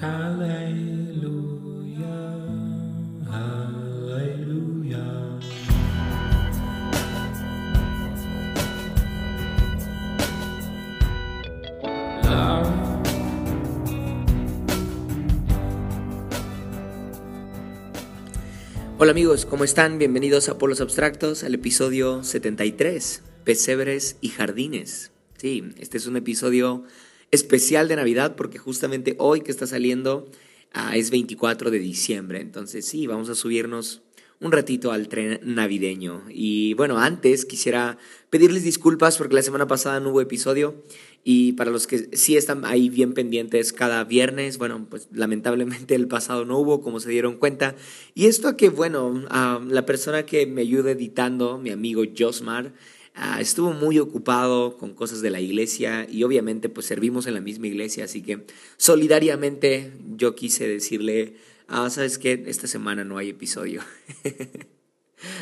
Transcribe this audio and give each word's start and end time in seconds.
Hola 0.00 0.46
amigos, 19.10 19.46
¿cómo 19.46 19.64
están? 19.64 19.98
Bienvenidos 19.98 20.48
a 20.48 20.58
Polos 20.58 20.80
Abstractos, 20.80 21.42
al 21.42 21.54
episodio 21.54 22.22
73, 22.22 23.22
Pesebres 23.42 24.16
y 24.20 24.28
Jardines. 24.28 25.10
Sí, 25.38 25.64
este 25.78 25.96
es 25.96 26.06
un 26.06 26.16
episodio 26.16 26.84
especial 27.30 27.88
de 27.88 27.96
Navidad 27.96 28.36
porque 28.36 28.58
justamente 28.58 29.14
hoy 29.18 29.40
que 29.40 29.50
está 29.50 29.66
saliendo 29.66 30.30
ah, 30.72 30.96
es 30.96 31.10
24 31.10 31.70
de 31.70 31.78
diciembre, 31.78 32.40
entonces 32.40 32.84
sí, 32.84 33.06
vamos 33.06 33.28
a 33.28 33.34
subirnos 33.34 34.02
un 34.40 34.52
ratito 34.52 34.92
al 34.92 35.08
tren 35.08 35.40
navideño. 35.42 36.22
Y 36.28 36.74
bueno, 36.74 36.98
antes 36.98 37.44
quisiera 37.44 37.98
pedirles 38.30 38.62
disculpas 38.62 39.18
porque 39.18 39.34
la 39.34 39.42
semana 39.42 39.66
pasada 39.66 40.00
no 40.00 40.10
hubo 40.10 40.20
episodio. 40.20 40.82
Y 41.24 41.52
para 41.52 41.70
los 41.70 41.86
que 41.86 42.08
sí 42.16 42.36
están 42.36 42.64
ahí 42.64 42.88
bien 42.88 43.12
pendientes 43.12 43.72
cada 43.72 44.04
viernes, 44.04 44.56
bueno, 44.56 44.86
pues 44.88 45.08
lamentablemente 45.12 45.94
el 45.94 46.06
pasado 46.08 46.44
no 46.44 46.58
hubo, 46.58 46.80
como 46.80 47.00
se 47.00 47.10
dieron 47.10 47.36
cuenta. 47.36 47.74
Y 48.14 48.26
esto 48.26 48.56
que, 48.56 48.68
bueno, 48.68 49.24
la 49.68 49.84
persona 49.84 50.24
que 50.24 50.46
me 50.46 50.62
ayuda 50.62 50.92
editando, 50.92 51.58
mi 51.58 51.70
amigo 51.70 52.04
Josmar, 52.16 52.72
ah, 53.18 53.40
estuvo 53.40 53.72
muy 53.72 53.98
ocupado 53.98 54.78
con 54.78 54.94
cosas 54.94 55.20
de 55.20 55.30
la 55.30 55.40
iglesia 55.40 56.06
y 56.10 56.22
obviamente 56.22 56.68
pues 56.68 56.86
servimos 56.86 57.26
en 57.26 57.34
la 57.34 57.40
misma 57.40 57.66
iglesia, 57.66 58.04
así 58.04 58.22
que 58.22 58.46
solidariamente 58.78 59.92
yo 60.16 60.34
quise 60.34 60.66
decirle 60.66 61.34
ah, 61.68 61.90
sabes 61.90 62.18
que 62.18 62.44
esta 62.46 62.66
semana 62.66 63.04
no 63.04 63.18
hay 63.18 63.30
episodio. 63.30 63.82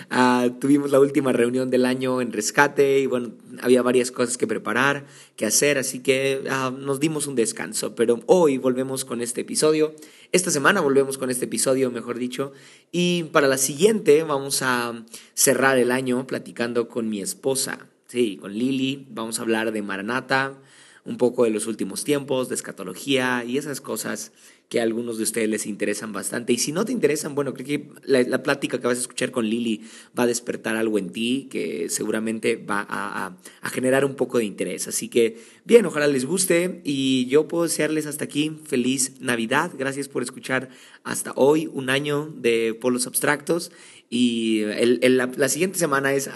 Ah, 0.09 0.49
tuvimos 0.59 0.91
la 0.91 1.01
última 1.01 1.33
reunión 1.33 1.69
del 1.69 1.85
año 1.85 2.23
en 2.23 2.33
rescate 2.33 3.01
y 3.01 3.07
bueno, 3.07 3.33
había 3.61 3.83
varias 3.83 4.11
cosas 4.11 4.39
que 4.39 4.47
preparar, 4.47 5.05
que 5.37 5.45
hacer, 5.45 5.77
así 5.77 5.99
que 5.99 6.45
ah, 6.49 6.73
nos 6.75 6.99
dimos 6.99 7.27
un 7.27 7.35
descanso, 7.35 7.95
pero 7.95 8.21
hoy 8.25 8.57
volvemos 8.57 9.05
con 9.05 9.21
este 9.21 9.43
episodio, 9.43 9.95
esta 10.33 10.51
semana 10.51 10.81
volvemos 10.81 11.19
con 11.19 11.31
este 11.31 11.45
episodio, 11.45 11.91
mejor 11.91 12.19
dicho, 12.19 12.53
y 12.93 13.25
para 13.25 13.47
la 13.47 13.59
siguiente 13.59 14.23
vamos 14.23 14.63
a 14.63 15.05
cerrar 15.35 15.79
el 15.79 15.93
año 15.93 16.27
platicando 16.27 16.89
con 16.89 17.09
mi 17.09 17.21
esposa, 17.21 17.87
sí, 18.09 18.37
con 18.37 18.53
Lili, 18.53 19.07
vamos 19.11 19.39
a 19.39 19.43
hablar 19.43 19.73
de 19.73 19.83
Maranata, 19.83 20.59
un 21.05 21.17
poco 21.17 21.45
de 21.45 21.51
los 21.51 21.67
últimos 21.67 22.03
tiempos, 22.03 22.49
de 22.49 22.57
escatología 22.57 23.45
y 23.45 23.59
esas 23.59 23.81
cosas 23.81 24.33
que 24.69 24.81
a 24.81 24.83
algunos 24.83 25.17
de 25.19 25.23
ustedes 25.23 25.49
les 25.49 25.67
interesan 25.67 26.13
bastante. 26.13 26.53
Y 26.53 26.59
si 26.59 26.73
no 26.73 26.85
te 26.85 26.91
interesan, 26.91 27.37
bueno, 27.37 27.55
creo 27.55 27.67
que 27.67 27.89
la, 28.05 28.43
plática 28.43 28.81
que 28.81 28.87
vas 28.89 28.99
a 28.99 29.03
escuchar 29.03 29.31
con 29.31 29.47
Lili 29.47 29.83
va 30.19 30.25
a 30.25 30.27
despertar 30.27 30.77
algo 30.77 30.99
en 30.99 31.11
ti 31.11 31.47
que 31.51 31.89
seguramente 31.89 32.57
va 32.57 32.85
a, 32.89 33.37
a, 33.63 33.71
generar 33.71 34.05
un 34.05 34.17
poco 34.17 34.39
de 34.39 34.45
interés. 34.45 34.89
Así 34.89 35.09
que, 35.09 35.39
bien, 35.67 35.85
ojalá 35.85 36.07
les 36.07 36.25
guste 36.25 36.81
y 36.85 37.27
yo 37.27 37.49
puedo 37.49 37.65
desearles 37.65 38.07
hasta 38.07 38.25
aquí 38.25 38.59
feliz 38.65 39.21
Navidad. 39.21 39.73
Gracias 39.77 40.09
por 40.09 40.23
escuchar 40.23 40.71
hasta 41.05 41.33
hoy 41.37 41.69
un 41.73 41.91
año 41.91 42.33
de 42.35 42.73
Polos 42.81 43.07
Abstractos. 43.07 43.71
Y 44.09 44.61
el, 44.61 45.17
la, 45.17 45.49
siguiente 45.49 45.79
semana 45.79 46.15
es, 46.15 46.31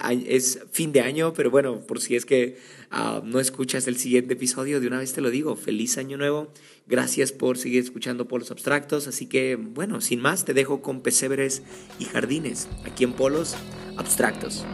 fin 0.73 0.91
de 0.91 1.03
año, 1.03 1.33
pero 1.33 1.51
bueno, 1.51 1.87
por 1.87 2.01
si 2.01 2.17
es 2.17 2.27
que 2.27 2.59
ah, 2.91 3.23
no 3.25 3.39
escuchas 3.39 3.87
el 3.87 3.97
siguiente 3.97 4.35
episodio, 4.35 4.81
de 4.81 4.89
una 4.89 4.99
vez 4.99 5.13
te 5.13 5.21
lo 5.21 5.31
digo, 5.31 5.55
feliz 5.55 5.97
año 5.97 6.19
nuevo 6.19 6.53
Gracias 6.91 7.31
por 7.31 7.57
seguir 7.57 7.85
escuchando 7.85 8.27
Polos 8.27 8.51
Abstractos. 8.51 9.07
Así 9.07 9.27
que, 9.27 9.55
bueno, 9.55 10.01
sin 10.01 10.21
más, 10.21 10.45
te 10.45 10.55
dejo 10.55 10.83
con 10.83 11.03
pesebres 11.03 11.63
y 12.01 12.05
jardines 12.05 12.69
aquí 12.85 13.05
en 13.05 13.13
Polos 13.13 13.55
Abstractos. 13.97 14.67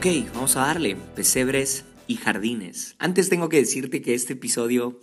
Ok, 0.00 0.06
vamos 0.32 0.56
a 0.56 0.60
darle 0.60 0.96
pesebres 1.14 1.84
y 2.06 2.16
jardines. 2.16 2.96
Antes 2.98 3.28
tengo 3.28 3.50
que 3.50 3.58
decirte 3.58 4.00
que 4.00 4.14
este 4.14 4.32
episodio 4.32 4.98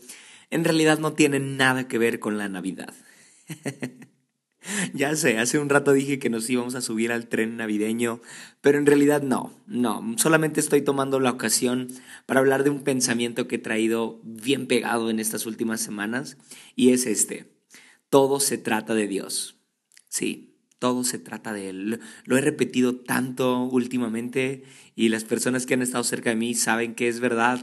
en 0.50 0.64
realidad 0.64 0.98
no 0.98 1.14
tiene 1.14 1.40
nada 1.40 1.88
que 1.88 2.00
ver 2.00 2.20
con 2.20 2.40
la 2.40 2.50
Navidad. 2.50 2.96
ya 4.96 5.16
sé, 5.16 5.38
hace 5.38 5.60
un 5.60 5.70
rato 5.70 5.94
dije 5.94 6.18
que 6.18 6.32
nos 6.32 6.50
íbamos 6.50 6.74
a 6.74 6.82
subir 6.82 7.12
al 7.12 7.28
tren 7.28 7.58
navideño, 7.58 8.22
pero 8.62 8.80
en 8.80 8.88
realidad 8.88 9.22
no, 9.22 9.54
no, 9.68 10.16
solamente 10.18 10.60
estoy 10.60 10.82
tomando 10.82 11.20
la 11.20 11.30
ocasión 11.30 11.90
para 12.26 12.40
hablar 12.40 12.64
de 12.64 12.72
un 12.72 12.82
pensamiento 12.82 13.48
que 13.48 13.58
he 13.58 13.60
traído 13.60 14.20
bien 14.24 14.66
pegado 14.66 15.12
en 15.12 15.20
estas 15.20 15.46
últimas 15.46 15.80
semanas, 15.80 16.38
y 16.76 16.90
es 16.90 17.06
este, 17.06 17.54
todo 18.10 18.40
se 18.40 18.58
trata 18.58 18.96
de 18.96 19.08
Dios. 19.08 19.60
Sí, 20.10 20.47
todo 20.80 21.04
se 21.04 21.20
trata 21.20 21.54
de 21.54 21.70
Él. 21.70 22.00
Lo 22.26 22.38
he 22.38 22.42
repetido 22.42 22.96
tanto 22.96 23.64
últimamente 23.64 24.64
y 24.96 25.10
las 25.10 25.24
personas 25.24 25.66
que 25.66 25.74
han 25.74 25.82
estado 25.82 26.04
cerca 26.04 26.30
de 26.30 26.36
mí 26.36 26.54
saben 26.54 26.94
que 26.96 27.08
es 27.08 27.20
verdad. 27.20 27.60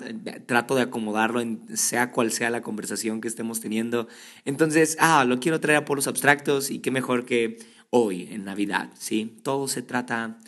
Trato 0.47 0.75
de 0.75 0.83
acomodarlo 0.83 1.41
en 1.41 1.77
sea 1.77 2.11
cual 2.11 2.33
sea 2.33 2.51
la 2.51 2.63
conversación 2.63 3.21
que 3.21 3.29
estemos 3.29 3.61
teniendo. 3.61 4.09
Entonces, 4.45 4.97
ah, 5.01 5.25
lo 5.25 5.39
quiero 5.39 5.61
traer 5.61 5.85
por 5.85 5.97
los 5.97 6.09
abstractos 6.09 6.71
y 6.71 6.81
qué 6.81 6.91
mejor 6.91 7.25
que 7.25 7.59
hoy, 7.91 8.29
en 8.31 8.45
Navidad, 8.45 8.91
¿sí? 8.99 9.37
Todo 9.43 9.69
se 9.69 9.83
trata 9.83 10.39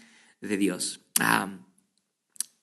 de 0.40 0.56
Dios. 0.56 1.00
Ah, 1.20 1.60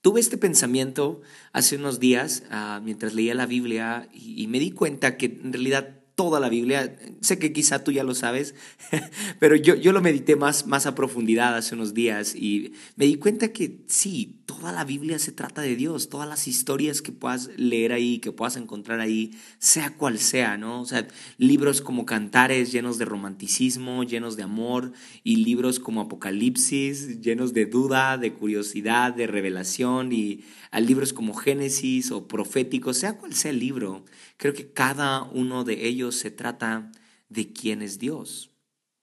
tuve 0.01 0.19
este 0.19 0.37
pensamiento 0.37 1.21
hace 1.53 1.77
unos 1.77 2.01
días 2.01 2.43
ah, 2.51 2.81
mientras 2.83 3.13
leía 3.13 3.35
la 3.35 3.45
Biblia 3.45 4.09
y 4.13 4.45
me 4.47 4.59
di 4.59 4.71
cuenta 4.71 5.15
que 5.15 5.27
en 5.27 5.53
realidad 5.53 6.02
toda 6.15 6.39
la 6.39 6.49
Biblia. 6.49 6.97
Sé 7.21 7.39
que 7.39 7.53
quizá 7.53 7.83
tú 7.83 7.91
ya 7.91 8.03
lo 8.03 8.15
sabes, 8.15 8.55
pero 9.39 9.55
yo, 9.55 9.75
yo 9.75 9.91
lo 9.91 10.01
medité 10.01 10.35
más, 10.35 10.67
más 10.67 10.85
a 10.85 10.95
profundidad 10.95 11.55
hace 11.55 11.75
unos 11.75 11.93
días 11.93 12.35
y 12.35 12.73
me 12.95 13.05
di 13.05 13.15
cuenta 13.15 13.51
que 13.51 13.79
sí, 13.87 14.41
toda 14.45 14.71
la 14.71 14.85
Biblia 14.85 15.19
se 15.19 15.31
trata 15.31 15.61
de 15.61 15.75
Dios, 15.75 16.09
todas 16.09 16.27
las 16.27 16.47
historias 16.47 17.01
que 17.01 17.11
puedas 17.11 17.49
leer 17.57 17.91
ahí, 17.91 18.19
que 18.19 18.31
puedas 18.31 18.57
encontrar 18.57 18.99
ahí, 18.99 19.31
sea 19.57 19.91
cual 19.95 20.19
sea, 20.19 20.57
¿no? 20.57 20.81
O 20.81 20.85
sea, 20.85 21.07
libros 21.37 21.81
como 21.81 22.05
Cantares 22.05 22.71
llenos 22.71 22.97
de 22.97 23.05
romanticismo, 23.05 24.03
llenos 24.03 24.35
de 24.35 24.43
amor, 24.43 24.93
y 25.23 25.37
libros 25.37 25.79
como 25.79 26.01
Apocalipsis 26.01 27.21
llenos 27.21 27.53
de 27.53 27.65
duda, 27.65 28.17
de 28.17 28.33
curiosidad, 28.33 29.13
de 29.13 29.27
revelación, 29.27 30.11
y 30.11 30.43
libros 30.81 31.13
como 31.13 31.33
Génesis 31.33 32.11
o 32.11 32.27
Proféticos, 32.27 32.97
sea 32.97 33.17
cual 33.17 33.33
sea 33.33 33.51
el 33.51 33.59
libro, 33.59 34.03
creo 34.37 34.53
que 34.53 34.71
cada 34.71 35.23
uno 35.23 35.63
de 35.63 35.87
ellos 35.87 36.12
se 36.19 36.31
trata 36.31 36.91
de 37.29 37.51
quién 37.51 37.81
es 37.81 37.99
Dios. 37.99 38.51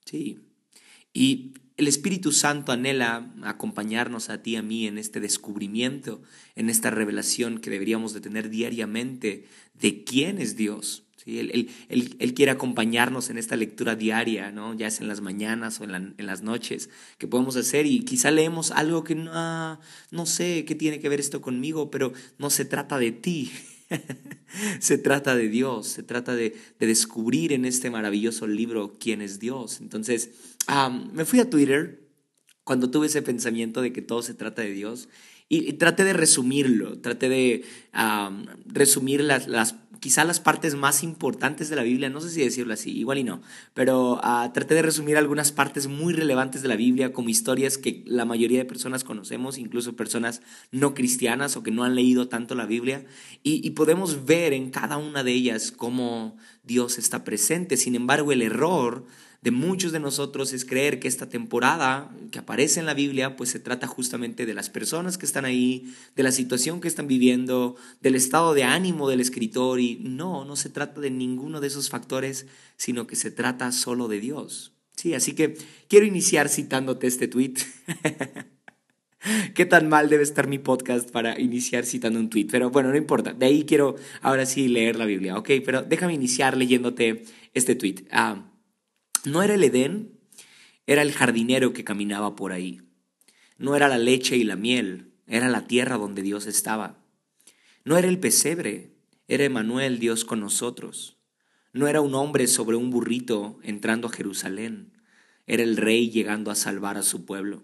Sí. 0.05 0.39
Y 1.13 1.55
el 1.81 1.89
Espíritu 1.89 2.31
Santo 2.33 2.73
anhela 2.73 3.33
acompañarnos 3.43 4.29
a 4.29 4.43
ti 4.43 4.53
y 4.53 4.57
a 4.57 4.63
mí 4.63 4.87
en 4.87 4.99
este 4.99 5.19
descubrimiento, 5.19 6.21
en 6.55 6.69
esta 6.69 6.91
revelación 6.91 7.59
que 7.59 7.71
deberíamos 7.71 8.13
de 8.13 8.21
tener 8.21 8.51
diariamente 8.51 9.47
de 9.73 10.05
quién 10.05 10.39
es 10.39 10.57
Dios. 10.57 11.05
¿sí? 11.17 11.39
Él, 11.39 11.71
él, 11.89 12.35
quiere 12.35 12.53
acompañarnos 12.53 13.31
en 13.31 13.39
esta 13.39 13.57
lectura 13.57 13.97
diaria, 13.97 14.53
¿no? 14.53 14.75
ya 14.75 14.89
es 14.89 15.01
en 15.01 15.09
las 15.09 15.23
mañanas 15.23 15.81
o 15.81 15.85
en, 15.85 16.15
las 16.19 16.43
noches, 16.43 16.91
que 17.17 17.27
podemos 17.27 17.57
hacer 17.57 17.87
y 17.87 18.01
quizá 18.01 18.31
leemos 18.31 18.73
algo 18.73 19.03
que 19.03 19.15
no, 19.15 19.81
no 20.11 20.27
sé 20.27 20.67
qué 20.67 20.75
tiene 20.75 21.01
que 21.01 21.09
ver 21.09 21.19
esto 21.19 21.41
conmigo, 21.41 21.91
pero 21.91 22.13
no 22.39 22.51
se 22.51 22.67
trata 22.67 22.99
de 22.99 23.13
ti. 23.13 23.51
se 24.81 24.99
trata 24.99 25.35
de 25.35 25.49
Dios, 25.49 25.89
se 25.89 26.03
trata 26.03 26.35
de, 26.35 26.57
descubrir 26.79 27.53
en 27.53 27.65
este 27.65 27.91
maravilloso 27.91 28.47
libro 28.47 28.97
quién 28.99 29.23
es 29.23 29.39
Dios. 29.39 29.81
Entonces, 29.81 30.31
me 31.13 31.25
fui 31.25 31.41
a 31.41 31.51
Twitter 31.51 32.10
cuando 32.71 32.89
tuve 32.89 33.09
ese 33.09 33.21
pensamiento 33.21 33.83
de 33.83 33.93
que 33.93 34.01
todo 34.01 34.23
se 34.23 34.33
trata 34.33 34.63
de 34.63 34.71
Dios 34.71 35.09
y, 35.49 35.73
traté 35.73 36.05
de 36.05 36.13
resumirlo, 36.13 37.01
traté 37.01 37.29
de 37.29 37.65
resumir 38.65 39.23
las, 39.23 39.49
las 39.49 39.75
quizá 39.99 40.23
las 40.23 40.39
partes 40.39 40.77
más 40.77 41.03
importantes 41.03 41.69
de 41.69 41.75
la 41.75 41.83
Biblia, 41.83 42.11
no 42.11 42.21
sé 42.21 42.31
si 42.31 42.41
decirlo 42.45 42.73
así, 42.73 42.97
igual 42.97 43.19
y 43.19 43.25
no, 43.25 43.43
pero 43.75 44.21
uh, 44.23 44.53
traté 44.53 44.75
de 44.75 44.83
resumir 44.83 45.17
algunas 45.17 45.51
partes 45.51 45.89
muy 45.89 46.15
relevantes 46.15 46.63
de 46.63 46.69
la 46.69 46.77
Biblia 46.77 47.13
como 47.13 47.29
historias 47.29 47.77
que 47.77 48.05
la 48.07 48.25
mayoría 48.25 48.61
de 48.61 48.67
personas 48.67 49.03
conocemos, 49.03 49.59
incluso 49.59 49.97
personas 49.97 50.41
no 50.71 50.95
cristianas 50.95 51.57
o 51.57 51.65
que 51.65 51.73
no 51.73 51.83
han 51.83 51.97
leído 51.97 52.29
tanto 52.29 52.55
la 52.55 52.67
Biblia, 52.67 53.05
y, 53.43 53.67
y 53.67 53.71
podemos 53.71 54.27
ver 54.27 54.53
en 54.53 54.71
cada 54.71 54.97
una 54.97 55.25
de 55.25 55.33
ellas 55.33 55.73
cómo 55.73 56.37
Dios 56.63 56.99
está 56.99 57.25
presente. 57.25 57.77
Sin 57.77 57.97
embargo, 57.97 58.31
el 58.31 58.43
error 58.43 59.07
de 59.43 59.51
muchos 59.51 59.93
de 59.93 60.01
nosotros 60.01 60.53
es 60.53 60.65
creer 60.65 61.01
que 61.01 61.09
esta 61.09 61.29
temporada 61.29 62.15
que 62.31 62.39
aparece 62.39 62.79
en 62.81 62.87
la 62.87 62.95
Biblia, 62.95 63.37
pues 63.37 63.49
se 63.51 63.59
trata 63.59 63.87
justamente 63.87 64.45
de 64.45 64.53
las 64.53 64.69
personas 64.69 65.17
que 65.17 65.25
están 65.25 65.47
ahí, 65.47 65.95
de 66.15 66.23
la 66.23 66.33
situación 66.33 66.81
que 66.81 66.89
están 66.89 67.07
viviendo, 67.07 67.77
del 68.03 68.17
estado 68.17 68.53
de 68.53 68.65
ánimo 68.65 69.09
del 69.09 69.21
escritor 69.21 69.81
y 69.81 69.99
no, 70.03 70.45
no 70.45 70.57
se 70.57 70.69
trata 70.69 71.01
de 71.01 71.11
ninguno 71.11 71.61
de 71.61 71.69
esos 71.69 71.89
factores, 71.89 72.47
sino 72.77 73.07
que 73.07 73.17
se 73.17 73.31
trata 73.31 73.73
solo 73.73 74.09
de 74.09 74.21
Dios. 74.21 74.75
Sí, 74.97 75.15
así 75.15 75.33
que 75.33 75.57
quiero 75.89 76.05
iniciar 76.05 76.51
citándote 76.51 77.07
este 77.07 77.27
tweet. 77.27 77.55
¿Qué 79.55 79.65
tan 79.67 79.89
mal 79.89 80.11
debe 80.11 80.23
estar 80.23 80.49
mi 80.49 80.59
podcast 80.59 81.11
para 81.11 81.41
iniciar 81.41 81.87
citando 81.87 82.19
un 82.19 82.29
tweet? 82.29 82.49
Pero 82.51 82.71
bueno, 82.71 82.91
no 82.91 82.97
importa. 82.97 83.33
De 83.33 83.47
ahí 83.47 83.65
quiero 83.65 83.97
ahora 84.21 84.45
sí 84.45 84.69
leer 84.69 84.97
la 84.97 85.07
Biblia, 85.07 85.39
¿ok? 85.39 85.51
Pero 85.65 85.83
déjame 85.83 86.15
iniciar 86.15 86.57
leyéndote 86.57 87.25
este 87.55 87.75
tweet. 87.75 88.07
Ah, 88.11 88.51
no 89.25 89.43
era 89.43 89.55
el 89.55 89.65
Edén, 89.65 90.19
era 90.87 91.03
el 91.03 91.13
jardinero 91.13 91.73
que 91.73 91.85
caminaba 91.85 92.37
por 92.37 92.53
ahí. 92.53 92.81
No 93.59 93.77
era 93.77 93.89
la 93.89 93.99
leche 93.99 94.37
y 94.37 94.45
la 94.45 94.57
miel, 94.57 95.13
era 95.27 95.49
la 95.49 95.67
tierra 95.67 95.99
donde 95.99 96.23
Dios 96.23 96.47
estaba. 96.47 97.05
No 97.85 97.99
era 97.99 98.09
el 98.09 98.19
pesebre, 98.19 98.95
era 99.29 99.45
Emanuel 99.45 99.99
Dios 99.99 100.25
con 100.25 100.41
nosotros. 100.41 101.19
No 101.73 101.87
era 101.87 102.01
un 102.01 102.15
hombre 102.15 102.47
sobre 102.47 102.77
un 102.77 102.91
burrito 102.91 103.59
entrando 103.63 104.09
a 104.09 104.13
Jerusalén, 104.13 104.93
era 105.47 105.63
el 105.63 105.77
rey 105.77 106.11
llegando 106.11 106.51
a 106.51 106.55
salvar 106.55 106.97
a 106.97 107.03
su 107.03 107.27
pueblo. 107.27 107.63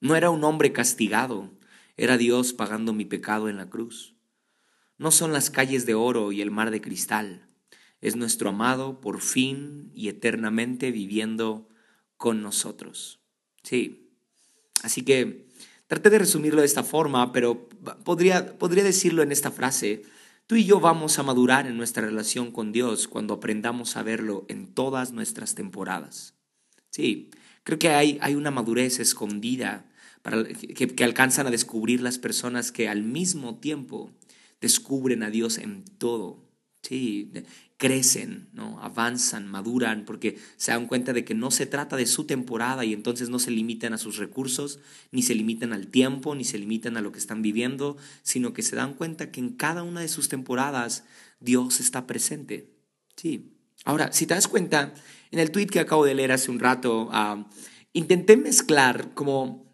No 0.00 0.16
era 0.16 0.30
un 0.30 0.42
hombre 0.44 0.72
castigado, 0.72 1.52
era 1.96 2.18
Dios 2.18 2.52
pagando 2.52 2.92
mi 2.92 3.04
pecado 3.04 3.48
en 3.48 3.56
la 3.56 3.70
cruz. 3.70 4.16
No 4.98 5.10
son 5.12 5.32
las 5.32 5.50
calles 5.50 5.86
de 5.86 5.94
oro 5.94 6.32
y 6.32 6.42
el 6.42 6.50
mar 6.50 6.70
de 6.70 6.80
cristal, 6.80 7.45
es 8.06 8.16
nuestro 8.16 8.50
amado 8.50 9.00
por 9.00 9.20
fin 9.20 9.90
y 9.94 10.08
eternamente 10.08 10.90
viviendo 10.90 11.68
con 12.16 12.42
nosotros. 12.42 13.20
Sí, 13.62 14.10
así 14.82 15.02
que 15.02 15.48
traté 15.86 16.10
de 16.10 16.18
resumirlo 16.18 16.60
de 16.60 16.66
esta 16.66 16.82
forma, 16.82 17.32
pero 17.32 17.68
podría, 18.04 18.58
podría 18.58 18.84
decirlo 18.84 19.22
en 19.22 19.32
esta 19.32 19.50
frase. 19.50 20.02
Tú 20.46 20.56
y 20.56 20.64
yo 20.64 20.80
vamos 20.80 21.18
a 21.18 21.22
madurar 21.22 21.66
en 21.66 21.76
nuestra 21.76 22.04
relación 22.04 22.52
con 22.52 22.72
Dios 22.72 23.08
cuando 23.08 23.34
aprendamos 23.34 23.96
a 23.96 24.02
verlo 24.02 24.46
en 24.48 24.72
todas 24.72 25.12
nuestras 25.12 25.54
temporadas. 25.54 26.34
Sí, 26.90 27.30
Creo 27.66 27.80
que 27.80 27.88
hay, 27.88 28.16
hay 28.20 28.36
una 28.36 28.52
madurez 28.52 29.00
escondida 29.00 29.90
para, 30.22 30.44
que, 30.44 30.86
que 30.86 31.02
alcanzan 31.04 31.48
a 31.48 31.50
descubrir 31.50 32.00
las 32.00 32.16
personas 32.16 32.70
que 32.70 32.88
al 32.88 33.02
mismo 33.02 33.58
tiempo 33.58 34.12
descubren 34.60 35.24
a 35.24 35.30
Dios 35.30 35.58
en 35.58 35.82
todo. 35.98 36.45
Sí, 36.86 37.32
crecen, 37.78 38.48
¿no? 38.52 38.80
avanzan, 38.80 39.48
maduran, 39.48 40.04
porque 40.04 40.38
se 40.56 40.70
dan 40.70 40.86
cuenta 40.86 41.12
de 41.12 41.24
que 41.24 41.34
no 41.34 41.50
se 41.50 41.66
trata 41.66 41.96
de 41.96 42.06
su 42.06 42.26
temporada 42.26 42.84
y 42.84 42.92
entonces 42.92 43.28
no 43.28 43.40
se 43.40 43.50
limitan 43.50 43.92
a 43.92 43.98
sus 43.98 44.18
recursos, 44.18 44.78
ni 45.10 45.22
se 45.22 45.34
limitan 45.34 45.72
al 45.72 45.88
tiempo, 45.88 46.36
ni 46.36 46.44
se 46.44 46.58
limitan 46.58 46.96
a 46.96 47.00
lo 47.00 47.10
que 47.10 47.18
están 47.18 47.42
viviendo, 47.42 47.96
sino 48.22 48.52
que 48.52 48.62
se 48.62 48.76
dan 48.76 48.94
cuenta 48.94 49.32
que 49.32 49.40
en 49.40 49.50
cada 49.50 49.82
una 49.82 50.00
de 50.00 50.06
sus 50.06 50.28
temporadas 50.28 51.02
Dios 51.40 51.80
está 51.80 52.06
presente. 52.06 52.70
Sí. 53.16 53.52
Ahora, 53.84 54.12
si 54.12 54.26
te 54.26 54.34
das 54.34 54.46
cuenta, 54.46 54.94
en 55.32 55.40
el 55.40 55.50
tweet 55.50 55.66
que 55.66 55.80
acabo 55.80 56.04
de 56.04 56.14
leer 56.14 56.30
hace 56.30 56.52
un 56.52 56.60
rato, 56.60 57.08
ah, 57.10 57.48
intenté 57.92 58.36
mezclar 58.36 59.12
como 59.14 59.66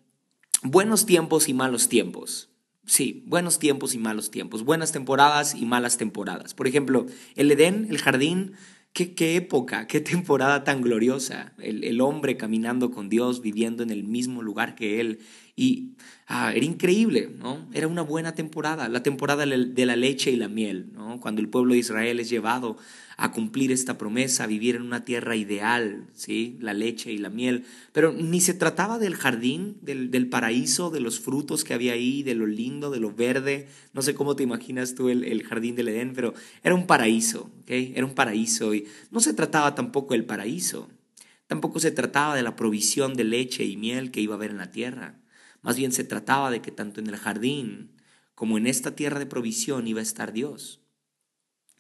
buenos 0.63 1.05
tiempos 1.05 1.47
y 1.51 1.53
malos 1.53 1.91
tiempos. 1.91 2.52
Sí, 2.85 3.23
buenos 3.27 3.61
tiempos 3.61 3.95
y 3.95 3.99
malos 3.99 4.31
tiempos, 4.31 4.65
buenas 4.65 4.91
temporadas 4.91 5.55
y 5.55 5.67
malas 5.67 5.99
temporadas. 5.99 6.53
Por 6.53 6.67
ejemplo, 6.67 7.07
el 7.37 7.51
Edén, 7.53 7.87
el 7.89 7.99
jardín, 7.99 8.55
qué, 8.93 9.15
qué 9.15 9.37
época, 9.37 9.87
qué 9.87 10.01
temporada 10.01 10.65
tan 10.65 10.83
gloriosa. 10.83 11.53
El, 11.59 11.85
el, 11.85 12.01
hombre 12.01 12.37
caminando 12.37 12.91
con 12.91 13.09
Dios, 13.09 13.41
viviendo 13.41 13.85
en 13.85 13.91
el 13.91 14.03
mismo 14.03 14.43
lugar 14.43 14.75
que 14.75 15.01
Él. 15.01 15.21
Y 15.55 15.93
ah, 16.33 16.53
era 16.55 16.65
increíble, 16.65 17.31
¿no? 17.39 17.69
Era 17.75 17.87
una 17.87 18.03
buena 18.03 18.35
temporada, 18.35 18.89
la 18.89 19.03
temporada 19.03 19.45
de 19.45 19.87
la 19.87 19.97
leche 19.97 20.31
y 20.31 20.37
la 20.37 20.49
miel, 20.49 20.87
¿no? 20.95 21.21
Cuando 21.21 21.41
el 21.41 21.49
pueblo 21.49 21.75
de 21.75 21.81
Israel 21.81 22.19
es 22.21 22.31
llevado 22.31 22.79
a 23.19 23.31
cumplir 23.31 23.71
esta 23.71 23.99
promesa, 23.99 24.45
a 24.45 24.47
vivir 24.47 24.77
en 24.77 24.83
una 24.83 25.05
tierra 25.05 25.37
ideal, 25.37 26.07
¿sí? 26.15 26.57
La 26.61 26.73
leche 26.73 27.13
y 27.13 27.19
la 27.19 27.29
miel. 27.29 27.65
Pero 27.93 28.13
ni 28.13 28.41
se 28.41 28.55
trataba 28.55 28.99
del 28.99 29.15
jardín, 29.15 29.77
del, 29.83 30.29
paraíso, 30.29 30.91
de 30.91 31.01
los 31.01 31.21
frutos 31.21 31.65
que 31.65 31.75
había 31.75 31.93
ahí, 31.93 32.23
de 32.23 32.35
lo 32.35 32.47
lindo, 32.47 32.91
de 32.91 32.99
lo 32.99 33.13
verde. 33.13 33.69
No 33.93 34.01
sé 34.01 34.15
cómo 34.15 34.35
te 34.35 34.43
imaginas 34.43 34.95
tú 34.95 35.11
el, 35.11 35.25
el 35.25 35.45
jardín 35.45 35.77
del 35.77 35.89
Edén, 35.89 36.15
pero 36.15 36.33
era 36.65 36.75
un 36.75 36.87
paraíso, 36.87 37.51
¿ok? 37.61 37.71
Era 37.71 38.07
un 38.07 38.15
paraíso. 38.15 38.75
Y 38.75 38.87
no 39.11 39.21
se 39.21 39.35
trataba 39.35 39.75
tampoco 39.75 40.15
del 40.15 40.25
paraíso. 40.25 40.89
Tampoco 41.47 41.79
se 41.79 41.91
trataba 41.91 42.35
de 42.35 42.43
la 42.43 42.57
provisión 42.57 43.13
de 43.15 43.25
leche 43.25 43.65
y 43.65 43.77
miel 43.77 44.11
que 44.11 44.23
iba 44.23 44.35
a 44.35 44.39
haber 44.39 44.53
en 44.53 44.57
la 44.57 44.71
tierra. 44.71 45.22
Más 45.63 45.77
bien 45.77 45.93
se 45.93 46.05
trataba 46.05 46.51
de 46.51 46.61
que 46.61 46.71
tanto 46.71 47.01
en 47.01 47.07
el 47.07 47.17
jardín 47.17 47.93
como 48.35 48.59
en 48.59 48.67
esta 48.67 48.95
tierra 48.95 49.19
de 49.19 49.27
provisión 49.27 49.87
iba 49.87 50.01
a 50.01 50.03
estar 50.03 50.33
Dios. 50.33 50.81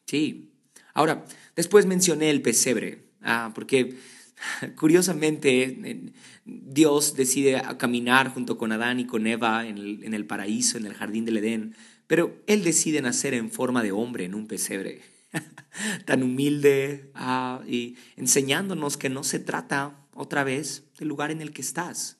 Sí, 0.06 0.52
Ahora, 0.94 1.25
después 1.56 1.87
mencioné 1.87 2.31
el 2.31 2.43
pesebre, 2.43 3.05
ah, 3.23 3.52
porque 3.55 3.96
curiosamente 4.76 6.12
Dios 6.44 7.17
decide 7.17 7.62
caminar 7.79 8.29
junto 8.29 8.58
con 8.58 8.73
Adán 8.73 9.00
y 9.00 9.06
con 9.06 9.26
Eva 9.26 9.67
en 9.67 9.79
el, 10.14 10.26
paraíso, 10.26 10.76
en 10.76 10.87
el 10.87 10.94
jardín 10.94 11.25
del 11.25 11.38
Edén, 11.38 11.75
pero 12.06 12.43
Él 12.46 12.62
decide 12.62 13.00
nacer 13.00 13.32
en 13.34 13.50
forma 13.50 13.82
de 13.82 13.93
hombre 13.93 14.25
en 14.25 14.34
un 14.34 14.46
pesebre, 14.46 15.00
tan 16.05 16.23
humilde 16.23 17.11
ah, 17.14 17.62
y 17.67 17.96
enseñándonos 18.17 18.99
que 18.99 19.08
no 19.08 19.25
se 19.25 19.38
trata 19.38 19.99
otra 20.14 20.44
vez 20.44 20.84
del 20.99 21.08
lugar 21.08 21.31
en 21.31 21.40
el 21.40 21.52
que 21.52 21.62
estás, 21.62 22.19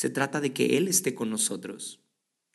se 0.00 0.08
trata 0.08 0.40
de 0.40 0.54
que 0.54 0.78
Él 0.78 0.88
esté 0.88 1.14
con 1.14 1.28
nosotros. 1.28 2.00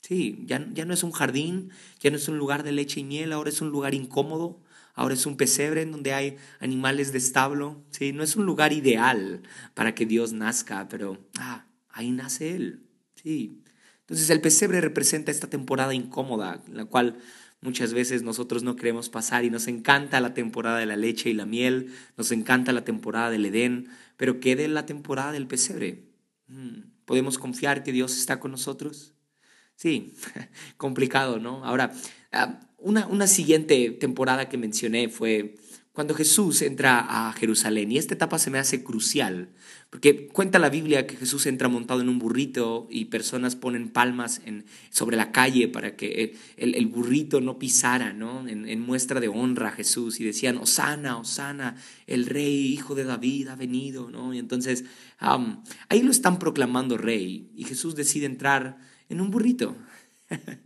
Sí, 0.01 0.43
ya, 0.47 0.67
ya 0.73 0.83
no 0.83 0.95
es 0.95 1.03
un 1.03 1.11
jardín, 1.11 1.69
ya 1.99 2.09
no 2.09 2.15
es 2.15 2.27
un 2.27 2.39
lugar 2.39 2.63
de 2.63 2.71
leche 2.71 3.01
y 3.01 3.03
miel, 3.03 3.31
ahora 3.31 3.51
es 3.51 3.61
un 3.61 3.69
lugar 3.69 3.93
incómodo, 3.93 4.63
ahora 4.95 5.13
es 5.13 5.27
un 5.27 5.37
pesebre 5.37 5.83
en 5.83 5.91
donde 5.91 6.11
hay 6.11 6.37
animales 6.59 7.11
de 7.11 7.19
establo. 7.19 7.85
¿sí? 7.91 8.13
No 8.13 8.23
es 8.23 8.35
un 8.35 8.47
lugar 8.47 8.73
ideal 8.73 9.43
para 9.75 9.93
que 9.93 10.07
Dios 10.07 10.33
nazca, 10.33 10.87
pero 10.89 11.23
ah, 11.37 11.67
ahí 11.89 12.09
nace 12.09 12.55
Él. 12.55 12.87
¿sí? 13.13 13.61
Entonces 13.99 14.31
el 14.31 14.41
pesebre 14.41 14.81
representa 14.81 15.29
esta 15.29 15.47
temporada 15.47 15.93
incómoda, 15.93 16.63
la 16.67 16.85
cual 16.85 17.19
muchas 17.61 17.93
veces 17.93 18.23
nosotros 18.23 18.63
no 18.63 18.75
queremos 18.75 19.09
pasar 19.09 19.45
y 19.45 19.51
nos 19.51 19.67
encanta 19.67 20.19
la 20.19 20.33
temporada 20.33 20.79
de 20.79 20.87
la 20.87 20.97
leche 20.97 21.29
y 21.29 21.35
la 21.35 21.45
miel, 21.45 21.93
nos 22.17 22.31
encanta 22.31 22.73
la 22.73 22.85
temporada 22.85 23.29
del 23.29 23.45
Edén, 23.45 23.89
pero 24.17 24.39
quede 24.39 24.67
la 24.67 24.87
temporada 24.87 25.31
del 25.31 25.45
pesebre. 25.45 26.09
Mm, 26.47 26.94
¿Podemos 27.05 27.37
confiar 27.37 27.83
que 27.83 27.91
Dios 27.91 28.17
está 28.17 28.39
con 28.39 28.51
nosotros? 28.51 29.13
Sí, 29.75 30.15
complicado, 30.77 31.39
¿no? 31.39 31.63
Ahora, 31.65 31.93
ah, 32.31 32.59
una, 32.77 33.27
siguiente 33.27 33.89
temporada 33.91 34.47
que 34.47 34.57
mencioné 34.57 35.09
fue 35.09 35.55
cuando 35.95 36.13
Jesús 36.13 36.61
entra 36.61 37.05
a 37.07 37.31
Jerusalén. 37.31 37.89
Y 37.89 37.97
esta 37.97 38.13
etapa 38.13 38.37
se 38.37 38.51
me 38.51 38.59
hace 38.59 38.83
crucial, 38.83 39.47
porque 39.89 40.27
cuenta 40.27 40.59
la 40.59 40.69
Biblia 40.69 41.07
que 41.07 41.15
Jesús 41.15 41.45
entra 41.45 41.69
montado 41.69 42.01
en 42.01 42.09
un 42.09 42.19
burrito 42.19 42.85
y 42.91 43.05
personas 43.05 43.55
ponen 43.55 43.87
palmas 43.87 44.41
en, 44.45 44.65
sobre 44.89 45.15
la 45.15 45.31
calle 45.31 45.69
para 45.69 45.95
que 45.95 46.35
el, 46.57 46.87
burrito 46.87 47.39
no 47.39 47.57
pisara, 47.57 48.11
¿no? 48.11 48.45
En, 48.45 48.79
muestra 48.81 49.21
de 49.21 49.29
honra 49.29 49.69
a 49.69 49.71
Jesús. 49.71 50.19
Y 50.19 50.25
decían, 50.25 50.57
Osana, 50.57 51.17
Osana, 51.17 51.77
el 52.07 52.25
rey, 52.25 52.73
hijo 52.73 52.93
de 52.93 53.05
David, 53.05 53.47
ha 53.47 53.55
venido, 53.55 54.11
¿no? 54.11 54.33
Y 54.33 54.39
entonces 54.39 54.83
ahí 55.17 56.01
lo 56.01 56.11
están 56.11 56.39
proclamando 56.39 56.97
rey 56.97 57.49
y 57.55 57.63
Jesús 57.63 57.95
decide 57.95 58.25
entrar 58.25 58.79
en 59.07 59.21
un 59.21 59.31
burrito. 59.31 59.77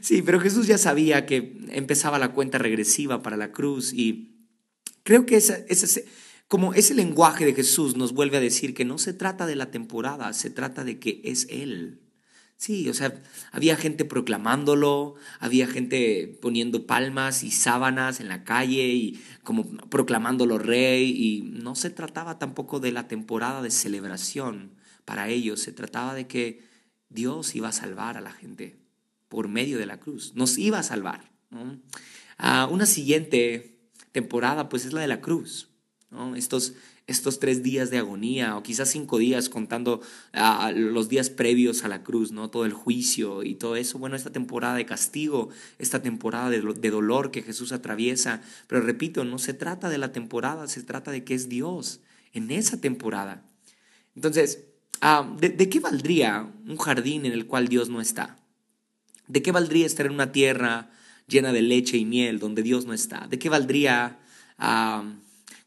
Sí, 0.00 0.22
pero 0.22 0.40
Jesús 0.40 0.66
ya 0.66 0.78
sabía 0.78 1.26
que 1.26 1.58
empezaba 1.68 2.18
la 2.18 2.32
cuenta 2.32 2.56
regresiva 2.56 3.22
para 3.22 3.36
la 3.36 3.52
cruz 3.52 3.92
y 3.92 4.27
creo 5.08 5.24
que 5.24 5.42
como 6.48 6.74
ese 6.74 6.92
lenguaje 6.92 7.46
de 7.46 7.54
Jesús 7.54 7.96
nos 7.96 8.12
vuelve 8.12 8.36
a 8.36 8.40
decir 8.40 8.74
que 8.74 8.84
no 8.84 8.98
se 8.98 9.14
trata 9.14 9.46
de 9.46 9.56
la 9.56 9.70
temporada, 9.70 10.34
se 10.34 10.50
trata 10.50 10.84
de 10.84 10.98
que 10.98 11.22
es 11.24 11.46
Él. 11.48 12.02
Sí, 12.58 12.90
o 12.90 12.92
sea, 12.92 13.18
había 13.50 13.76
gente 13.76 14.04
proclamándolo, 14.04 15.14
había 15.40 15.66
gente 15.66 16.38
poniendo 16.42 16.86
palmas 16.86 17.42
y 17.42 17.50
sábanas 17.50 18.20
en 18.20 18.28
la 18.28 18.44
calle 18.44 18.88
y 18.88 19.18
como 19.44 19.66
proclamándolo 19.88 20.58
rey 20.58 21.10
y 21.10 21.40
no 21.40 21.74
se 21.74 21.88
trataba 21.88 22.38
tampoco 22.38 22.78
de 22.78 22.92
la 22.92 23.08
temporada 23.08 23.62
de 23.62 23.70
celebración 23.70 24.74
para 25.06 25.30
ellos, 25.30 25.62
se 25.62 25.72
trataba 25.72 26.12
de 26.12 26.26
que 26.26 26.68
Dios 27.08 27.54
iba 27.54 27.68
a 27.68 27.72
salvar 27.72 28.18
a 28.18 28.20
la 28.20 28.32
gente 28.32 28.76
por 29.30 29.48
medio 29.48 29.78
de 29.78 29.86
la 29.86 30.00
cruz. 30.00 30.34
Nos 30.34 30.58
iba 30.58 30.80
a 30.80 30.82
salvar. 30.82 31.32
Ah, 32.36 32.68
una 32.70 32.84
siguiente 32.84 33.77
temporada, 34.12 34.68
pues 34.68 34.84
es 34.84 34.92
la 34.92 35.00
de 35.00 35.08
la 35.08 35.20
cruz. 35.20 35.70
Estos, 36.36 36.72
estos 37.06 37.38
tres 37.38 37.62
días 37.62 37.90
de 37.90 37.98
agonía, 37.98 38.56
o 38.56 38.62
quizás 38.62 38.88
cinco 38.88 39.18
días 39.18 39.48
contando 39.48 40.00
los 40.74 41.08
días 41.08 41.28
previos 41.28 41.84
a 41.84 41.88
la 41.88 42.02
cruz, 42.02 42.32
¿no? 42.32 42.48
todo 42.48 42.64
el 42.64 42.72
juicio 42.72 43.42
y 43.42 43.54
todo 43.54 43.76
eso. 43.76 43.98
Bueno, 43.98 44.16
esta 44.16 44.30
temporada 44.30 44.74
de 44.74 44.86
castigo, 44.86 45.50
esta 45.78 46.00
temporada 46.00 46.48
de, 46.48 46.60
de 46.60 46.90
dolor 46.90 47.30
que 47.30 47.42
Jesús 47.42 47.72
atraviesa. 47.72 48.42
Pero 48.66 48.80
repito, 48.80 49.24
no 49.24 49.38
se 49.38 49.52
trata 49.52 49.90
de 49.90 49.98
la 49.98 50.12
temporada, 50.12 50.66
se 50.66 50.82
trata 50.82 51.10
de 51.10 51.24
que 51.24 51.34
es 51.34 51.48
Dios 51.48 52.00
en 52.32 52.50
esa 52.50 52.80
temporada. 52.80 53.44
Entonces, 54.14 54.64
ah, 55.00 55.32
¿de, 55.38 55.68
qué 55.68 55.80
valdría 55.80 56.52
un 56.66 56.76
jardín 56.76 57.26
en 57.26 57.32
el 57.32 57.46
cual 57.46 57.68
Dios 57.68 57.88
no 57.88 58.00
está? 58.00 58.36
¿De 59.26 59.42
qué 59.42 59.52
valdría 59.52 59.86
estar 59.86 60.06
en 60.06 60.12
una 60.12 60.32
tierra 60.32 60.90
llena 61.28 61.52
de 61.52 61.62
leche 61.62 61.96
y 61.96 62.04
miel 62.04 62.38
donde 62.38 62.62
Dios 62.62 62.86
no 62.86 62.92
está? 62.92 63.26
¿De 63.28 63.38
qué 63.38 63.48
valdría 63.48 64.18
ah, 64.58 65.04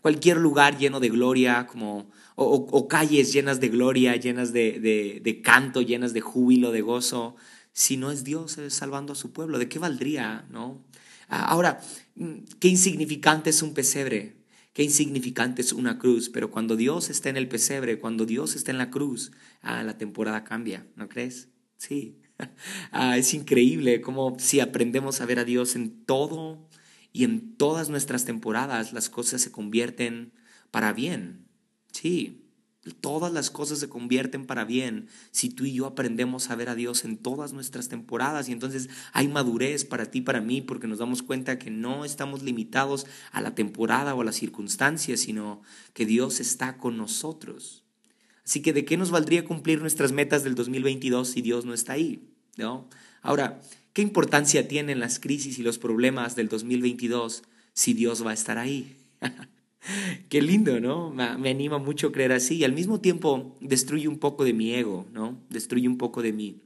cualquier 0.01 0.37
lugar 0.37 0.77
lleno 0.77 0.99
de 0.99 1.09
gloria 1.09 1.67
como, 1.67 2.09
o, 2.35 2.87
calles 2.87 3.31
llenas 3.31 3.59
de 3.59 3.69
gloria, 3.69 4.15
llenas 4.15 4.51
de, 4.51 4.79
de, 5.23 5.41
canto, 5.41 5.81
llenas 5.81 6.13
de 6.13 6.21
júbilo, 6.21 6.71
de 6.71 6.81
gozo, 6.81 7.35
si 7.71 7.97
no 7.97 8.11
es 8.11 8.23
Dios 8.23 8.59
salvando 8.69 9.13
a 9.13 9.15
su 9.15 9.31
pueblo? 9.31 9.59
¿De 9.59 9.69
qué 9.69 9.79
valdría? 9.79 10.45
¿no? 10.49 10.83
Ah, 11.29 11.45
ahora, 11.45 11.79
mm, 12.15 12.39
qué 12.59 12.67
insignificante 12.67 13.51
es 13.51 13.61
un 13.61 13.73
pesebre, 13.73 14.35
qué 14.73 14.83
insignificante 14.83 15.61
es 15.61 15.71
una 15.71 15.97
cruz, 15.97 16.29
pero 16.29 16.51
cuando 16.51 16.75
Dios 16.75 17.09
está 17.09 17.29
en 17.29 17.37
el 17.37 17.47
pesebre, 17.47 17.99
cuando 17.99 18.25
Dios 18.25 18.55
está 18.55 18.71
en 18.71 18.77
la 18.77 18.89
cruz, 18.89 19.31
ah, 19.61 19.83
la 19.83 19.97
temporada 19.97 20.43
cambia, 20.43 20.87
¿no 20.95 21.07
crees? 21.07 21.49
Sí. 21.77 22.20
Ah, 22.91 23.17
es 23.17 23.33
increíble 23.33 24.01
como 24.01 24.37
si 24.39 24.59
aprendemos 24.59 25.21
a 25.21 25.25
ver 25.25 25.39
a 25.39 25.45
Dios 25.45 25.75
en 25.75 26.05
todo 26.05 26.67
y 27.13 27.23
en 27.23 27.55
todas 27.57 27.89
nuestras 27.89 28.25
temporadas, 28.25 28.93
las 28.93 29.09
cosas 29.09 29.41
se 29.41 29.51
convierten 29.51 30.33
para 30.71 30.93
bien. 30.93 31.47
Sí, 31.91 32.41
Todas 32.99 33.31
las 33.31 33.51
cosas 33.51 33.77
se 33.77 33.89
convierten 33.89 34.47
para 34.47 34.65
bien 34.65 35.07
si 35.29 35.49
tú 35.49 35.65
y 35.65 35.73
yo 35.73 35.85
aprendemos 35.85 36.49
a 36.49 36.55
ver 36.55 36.67
a 36.67 36.73
Dios 36.73 37.05
en 37.05 37.17
todas 37.17 37.53
nuestras 37.53 37.89
temporadas 37.89 38.49
y 38.49 38.53
entonces 38.53 38.89
hay 39.13 39.27
madurez 39.27 39.85
para 39.85 40.09
ti, 40.09 40.21
para 40.21 40.41
mí, 40.41 40.63
porque 40.63 40.87
nos 40.87 40.97
damos 40.97 41.21
cuenta 41.21 41.59
que 41.59 41.69
no 41.69 42.05
estamos 42.05 42.41
limitados 42.41 43.05
a 43.31 43.41
la 43.41 43.53
temporada 43.53 44.15
o 44.15 44.21
a 44.21 44.25
las 44.25 44.35
circunstancias, 44.35 45.19
sino 45.19 45.61
que 45.93 46.07
Dios 46.07 46.39
está 46.39 46.77
con 46.77 46.97
nosotros. 46.97 47.85
Así 48.43 48.63
que 48.63 48.73
¿de 48.73 48.83
qué 48.83 48.97
nos 48.97 49.11
valdría 49.11 49.45
cumplir 49.45 49.79
nuestras 49.79 50.11
metas 50.11 50.43
del 50.43 50.55
2022 50.55 51.27
si 51.27 51.43
Dios 51.43 51.65
no 51.65 51.75
está 51.75 51.93
ahí? 51.93 52.30
¿No? 52.57 52.87
Ahora, 53.21 53.61
¿qué 53.93 54.01
importancia 54.01 54.67
tienen 54.67 54.99
las 54.99 55.19
crisis 55.19 55.59
y 55.59 55.63
los 55.63 55.77
problemas 55.77 56.35
del 56.35 56.49
2022 56.49 57.43
si 57.73 57.93
Dios 57.93 58.25
va 58.25 58.31
a 58.31 58.35
estar 58.35 58.57
ahí? 58.57 58.95
Qué 60.29 60.41
lindo, 60.41 60.79
¿no? 60.79 61.11
Me, 61.11 61.49
anima 61.49 61.79
mucho 61.79 62.11
creer 62.11 62.31
así 62.33 62.57
y 62.57 62.63
al 62.63 62.73
mismo 62.73 62.99
tiempo 63.01 63.57
destruye 63.61 64.07
un 64.07 64.19
poco 64.19 64.43
de 64.43 64.53
mi 64.53 64.73
ego, 64.73 65.07
¿no? 65.11 65.39
Destruye 65.49 65.87
un 65.87 65.97
poco 65.97 66.21
de 66.21 66.33
mi, 66.33 66.61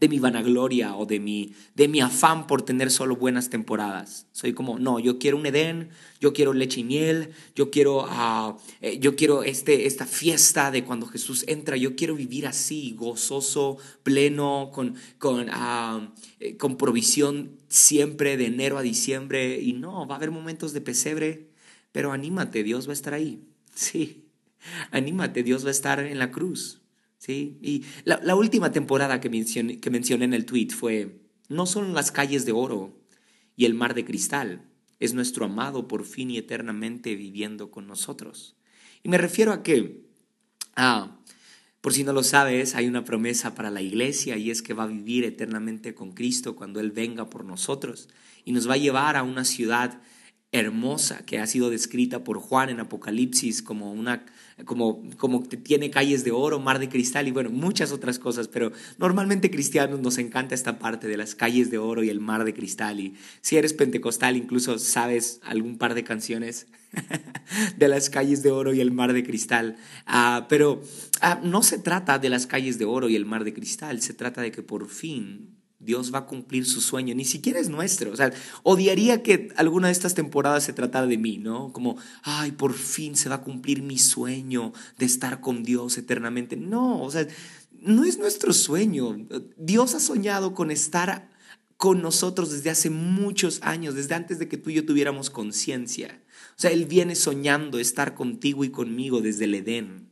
de 0.00 0.08
mi 0.08 0.18
vanagloria 0.18 0.96
o 0.96 1.06
de 1.06 1.20
mi, 1.20 1.54
de 1.74 1.88
mi 1.88 2.00
afán 2.00 2.46
por 2.46 2.62
tener 2.62 2.90
solo 2.90 3.16
buenas 3.16 3.50
temporadas. 3.50 4.26
Soy 4.32 4.52
como, 4.52 4.78
no, 4.78 4.98
yo 4.98 5.18
quiero 5.18 5.36
un 5.36 5.46
Edén, 5.46 5.90
yo 6.20 6.32
quiero 6.32 6.52
leche 6.52 6.80
y 6.80 6.84
miel, 6.84 7.30
yo 7.54 7.70
quiero, 7.70 8.04
uh, 8.04 8.56
yo 8.98 9.16
quiero 9.16 9.42
este, 9.42 9.86
esta 9.86 10.06
fiesta 10.06 10.70
de 10.70 10.84
cuando 10.84 11.06
Jesús 11.06 11.44
entra, 11.48 11.76
yo 11.76 11.96
quiero 11.96 12.14
vivir 12.14 12.46
así, 12.46 12.94
gozoso, 12.96 13.78
pleno, 14.02 14.70
con, 14.72 14.96
con, 15.18 15.48
uh, 15.48 16.56
con 16.58 16.76
provisión 16.76 17.52
siempre 17.68 18.36
de 18.36 18.46
enero 18.46 18.78
a 18.78 18.82
diciembre. 18.82 19.60
Y 19.60 19.72
no, 19.72 20.06
va 20.06 20.14
a 20.14 20.18
haber 20.18 20.30
momentos 20.30 20.72
de 20.72 20.80
pesebre 20.80 21.54
pero 21.94 22.10
anímate, 22.10 22.64
Dios 22.64 22.88
va 22.88 22.90
a 22.90 22.94
estar 22.94 23.14
ahí. 23.14 23.40
Sí, 23.76 24.24
anímate, 24.92 25.42
Dios 25.42 25.64
va 25.64 25.68
a 25.68 25.72
estar 25.72 25.98
en 26.00 26.18
la 26.18 26.30
cruz. 26.30 26.80
Sí, 27.24 27.56
y 27.62 27.84
la, 28.04 28.36
última 28.36 28.70
temporada 28.70 29.18
que 29.18 29.30
mencioné, 29.30 29.80
que 29.80 29.88
mencioné 29.88 30.26
en 30.26 30.34
el 30.34 30.44
tweet 30.44 30.68
fue, 30.68 31.22
no 31.48 31.64
son 31.64 31.94
las 31.94 32.12
calles 32.12 32.44
de 32.44 32.52
oro 32.52 33.00
y 33.56 33.64
el 33.64 33.72
mar 33.72 33.94
de 33.94 34.04
cristal, 34.04 34.68
es 35.00 35.14
nuestro 35.14 35.46
amado 35.46 35.88
por 35.88 36.04
fin 36.04 36.30
y 36.30 36.36
eternamente 36.36 37.14
viviendo 37.14 37.70
con 37.70 37.86
nosotros. 37.86 38.56
Y 39.02 39.08
me 39.08 39.16
refiero 39.16 39.54
a 39.54 39.62
que, 39.62 40.04
ah, 40.76 41.18
por 41.80 41.94
si 41.94 42.04
no 42.04 42.12
lo 42.12 42.22
sabes, 42.22 42.74
hay 42.74 42.88
una 42.88 43.06
promesa 43.06 43.54
para 43.54 43.70
la 43.70 43.80
iglesia 43.80 44.36
y 44.36 44.50
es 44.50 44.60
que 44.60 44.74
va 44.74 44.82
a 44.82 44.88
vivir 44.88 45.24
eternamente 45.24 45.94
con 45.94 46.12
Cristo 46.12 46.56
cuando 46.56 46.78
Él 46.78 46.90
venga 46.90 47.30
por 47.30 47.46
nosotros 47.46 48.10
y 48.44 48.52
nos 48.52 48.68
va 48.68 48.74
a 48.74 48.78
llevar 48.78 49.16
a 49.16 49.22
una 49.22 49.46
ciudad 49.46 50.02
hermosa 50.54 51.24
que 51.26 51.40
ha 51.40 51.46
sido 51.48 51.68
descrita 51.68 52.22
por 52.22 52.38
Juan 52.38 52.70
en 52.70 52.78
Apocalipsis 52.78 53.60
como 53.60 53.92
una 53.92 54.24
como 54.66 55.02
como 55.16 55.48
que 55.48 55.56
tiene 55.56 55.90
calles 55.90 56.22
de 56.22 56.30
oro, 56.30 56.60
mar 56.60 56.78
de 56.78 56.88
cristal 56.88 57.26
y 57.26 57.32
bueno, 57.32 57.50
muchas 57.50 57.90
otras 57.90 58.20
cosas, 58.20 58.46
pero 58.46 58.70
normalmente 58.96 59.50
cristianos 59.50 59.98
nos 59.98 60.16
encanta 60.18 60.54
esta 60.54 60.78
parte 60.78 61.08
de 61.08 61.16
las 61.16 61.34
calles 61.34 61.72
de 61.72 61.78
oro 61.78 62.04
y 62.04 62.08
el 62.08 62.20
mar 62.20 62.44
de 62.44 62.54
cristal 62.54 63.00
y 63.00 63.16
si 63.40 63.56
eres 63.56 63.72
pentecostal 63.72 64.36
incluso 64.36 64.78
sabes 64.78 65.40
algún 65.42 65.76
par 65.76 65.94
de 65.94 66.04
canciones 66.04 66.68
de 67.76 67.88
las 67.88 68.08
calles 68.08 68.44
de 68.44 68.52
oro 68.52 68.72
y 68.72 68.80
el 68.80 68.92
mar 68.92 69.12
de 69.12 69.24
cristal, 69.24 69.74
ah, 70.06 70.46
pero 70.48 70.80
ah, 71.20 71.40
no 71.42 71.64
se 71.64 71.80
trata 71.80 72.20
de 72.20 72.28
las 72.28 72.46
calles 72.46 72.78
de 72.78 72.84
oro 72.84 73.08
y 73.08 73.16
el 73.16 73.26
mar 73.26 73.42
de 73.42 73.54
cristal, 73.54 74.00
se 74.00 74.14
trata 74.14 74.40
de 74.40 74.52
que 74.52 74.62
por 74.62 74.88
fin 74.88 75.63
Dios 75.84 76.12
va 76.12 76.20
a 76.20 76.26
cumplir 76.26 76.66
su 76.66 76.80
sueño, 76.80 77.14
ni 77.14 77.24
siquiera 77.24 77.60
es 77.60 77.68
nuestro. 77.68 78.12
O 78.12 78.16
sea, 78.16 78.32
odiaría 78.62 79.22
que 79.22 79.48
alguna 79.56 79.88
de 79.88 79.92
estas 79.92 80.14
temporadas 80.14 80.64
se 80.64 80.72
tratara 80.72 81.06
de 81.06 81.18
mí, 81.18 81.38
¿no? 81.38 81.72
Como, 81.72 81.96
ay, 82.22 82.52
por 82.52 82.72
fin 82.72 83.16
se 83.16 83.28
va 83.28 83.36
a 83.36 83.42
cumplir 83.42 83.82
mi 83.82 83.98
sueño 83.98 84.72
de 84.98 85.06
estar 85.06 85.40
con 85.40 85.62
Dios 85.62 85.98
eternamente. 85.98 86.56
No, 86.56 87.02
o 87.02 87.10
sea, 87.10 87.26
no 87.80 88.04
es 88.04 88.18
nuestro 88.18 88.52
sueño. 88.52 89.16
Dios 89.56 89.94
ha 89.94 90.00
soñado 90.00 90.54
con 90.54 90.70
estar 90.70 91.30
con 91.76 92.00
nosotros 92.00 92.50
desde 92.50 92.70
hace 92.70 92.90
muchos 92.90 93.60
años, 93.62 93.94
desde 93.94 94.14
antes 94.14 94.38
de 94.38 94.48
que 94.48 94.56
tú 94.56 94.70
y 94.70 94.74
yo 94.74 94.86
tuviéramos 94.86 95.30
conciencia. 95.30 96.22
O 96.56 96.60
sea, 96.60 96.70
Él 96.70 96.86
viene 96.86 97.14
soñando 97.14 97.78
estar 97.78 98.14
contigo 98.14 98.64
y 98.64 98.70
conmigo 98.70 99.20
desde 99.20 99.44
el 99.44 99.54
Edén 99.54 100.03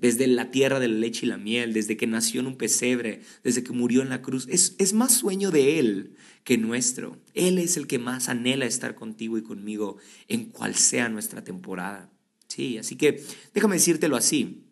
desde 0.00 0.26
la 0.26 0.50
tierra 0.50 0.80
de 0.80 0.88
la 0.88 0.98
leche 0.98 1.26
y 1.26 1.28
la 1.28 1.36
miel, 1.36 1.72
desde 1.72 1.96
que 1.96 2.06
nació 2.06 2.40
en 2.40 2.46
un 2.46 2.56
pesebre, 2.56 3.20
desde 3.44 3.62
que 3.62 3.72
murió 3.72 4.02
en 4.02 4.08
la 4.08 4.22
cruz. 4.22 4.46
Es, 4.48 4.74
es 4.78 4.94
más 4.94 5.12
sueño 5.12 5.50
de 5.50 5.78
Él 5.78 6.16
que 6.44 6.56
nuestro. 6.56 7.18
Él 7.34 7.58
es 7.58 7.76
el 7.76 7.86
que 7.86 7.98
más 7.98 8.28
anhela 8.28 8.64
estar 8.64 8.94
contigo 8.94 9.36
y 9.36 9.42
conmigo 9.42 9.98
en 10.28 10.46
cual 10.46 10.74
sea 10.74 11.08
nuestra 11.08 11.44
temporada. 11.44 12.10
Sí, 12.48 12.78
así 12.78 12.96
que 12.96 13.22
déjame 13.54 13.76
decírtelo 13.76 14.16
así. 14.16 14.64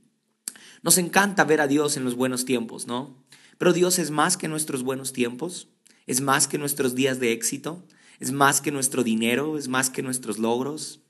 Nos 0.83 0.97
encanta 0.97 1.45
ver 1.45 1.61
a 1.61 1.69
Dios 1.69 1.97
en 1.97 2.05
los 2.05 2.15
buenos 2.15 2.45
tiempos, 2.45 2.87
¿no? 2.87 3.25
Pero 3.59 3.73
Dios 3.73 3.99
es 3.99 4.11
más 4.11 4.37
que 4.37 4.49
nuestros 4.49 4.83
buenos 4.83 5.13
tiempos, 5.13 5.69
es 6.07 6.21
más 6.21 6.49
que 6.49 6.59
nuestros 6.59 6.95
días 6.95 7.21
de 7.21 7.33
éxito, 7.33 7.85
es 8.19 8.33
más 8.33 8.61
que 8.61 8.71
nuestro 8.71 9.05
dinero, 9.05 9.59
es 9.59 9.69
más 9.69 9.91
que 9.91 10.03
nuestros 10.03 10.39
logros. 10.39 11.01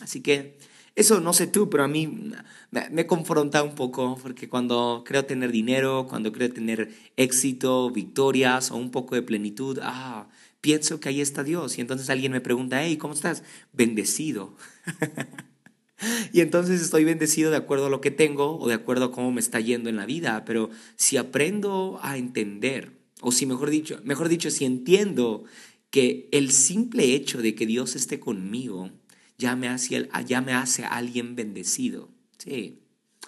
Así 0.00 0.20
que 0.20 0.58
eso 0.96 1.20
no 1.20 1.32
sé 1.32 1.48
tú, 1.48 1.68
pero 1.68 1.84
a 1.84 1.88
mí 1.88 2.32
me, 2.70 3.06
confronta 3.06 3.62
un 3.62 3.74
poco 3.74 4.16
porque 4.22 4.48
cuando 4.48 5.02
creo 5.04 5.24
tener 5.24 5.50
dinero, 5.50 6.06
cuando 6.08 6.32
creo 6.32 6.52
tener 6.52 6.90
éxito, 7.16 7.90
victorias 7.90 8.70
o 8.70 8.76
un 8.76 8.90
poco 8.90 9.16
de 9.16 9.22
plenitud, 9.22 9.80
ah, 9.82 10.28
pienso 10.60 11.00
que 11.00 11.08
ahí 11.08 11.20
está 11.20 11.42
Dios. 11.42 11.78
Y 11.78 11.80
entonces 11.80 12.10
alguien 12.10 12.30
me 12.30 12.40
pregunta, 12.40 12.82
hey, 12.82 12.96
¿cómo 12.96 13.14
estás? 13.14 13.42
Bendecido. 13.72 14.56
y 16.32 16.40
entonces 16.40 16.80
estoy 16.80 17.04
bendecido 17.04 17.50
de 17.50 17.56
acuerdo 17.56 17.86
a 17.86 17.90
lo 17.90 18.00
que 18.00 18.12
tengo 18.12 18.58
o 18.58 18.68
de 18.68 18.74
acuerdo 18.74 19.06
a 19.06 19.12
cómo 19.12 19.32
me 19.32 19.40
está 19.40 19.58
yendo 19.58 19.90
en 19.90 19.96
la 19.96 20.06
vida. 20.06 20.44
Pero 20.44 20.70
si 20.94 21.16
aprendo 21.16 21.98
a 22.02 22.16
entender, 22.18 22.92
o 23.20 23.32
si 23.32 23.46
mejor 23.46 23.70
dicho, 23.70 24.00
mejor 24.04 24.28
dicho, 24.28 24.50
si 24.50 24.64
entiendo 24.64 25.44
que 25.90 26.28
el 26.32 26.52
simple 26.52 27.14
hecho 27.14 27.42
de 27.42 27.54
que 27.54 27.66
Dios 27.66 27.96
esté 27.96 28.20
conmigo, 28.20 28.90
ya 29.38 29.56
me 29.56 29.68
hace, 29.68 30.08
ya 30.26 30.40
me 30.40 30.52
hace 30.52 30.84
alguien 30.84 31.36
bendecido. 31.36 32.10
Sí, 32.38 32.82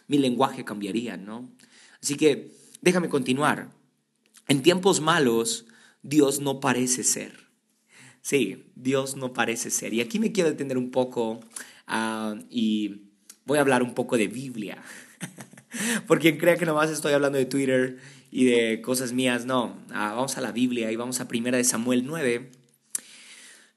mi 0.08 0.18
lenguaje 0.18 0.64
cambiaría, 0.64 1.16
¿no? 1.16 1.50
Así 2.02 2.16
que 2.16 2.52
déjame 2.80 3.08
continuar. 3.08 3.70
En 4.48 4.62
tiempos 4.62 5.00
malos, 5.00 5.66
Dios 6.02 6.40
no 6.40 6.60
parece 6.60 7.02
ser. 7.02 7.46
Sí, 8.22 8.70
Dios 8.75 9.16
no 9.16 9.32
parece 9.32 9.70
ser. 9.70 9.94
Y 9.94 10.00
aquí 10.00 10.18
me 10.18 10.32
quiero 10.32 10.50
detener 10.50 10.78
un 10.78 10.90
poco 10.90 11.40
ah, 11.86 12.36
y 12.50 13.10
voy 13.44 13.58
a 13.58 13.60
hablar 13.60 13.82
un 13.82 13.94
poco 13.94 14.16
de 14.16 14.28
Biblia. 14.28 14.82
Por 16.06 16.20
quien 16.20 16.38
crea 16.38 16.56
que 16.56 16.66
nomás 16.66 16.90
estoy 16.90 17.12
hablando 17.12 17.38
de 17.38 17.46
Twitter 17.46 17.98
y 18.30 18.44
de 18.44 18.80
cosas 18.82 19.12
mías, 19.12 19.46
no. 19.46 19.76
Ah, 19.90 20.12
vamos 20.14 20.36
a 20.36 20.40
la 20.40 20.52
Biblia 20.52 20.90
y 20.92 20.96
vamos 20.96 21.20
a 21.20 21.28
Primera 21.28 21.56
de 21.56 21.64
Samuel 21.64 22.04
9. 22.06 22.50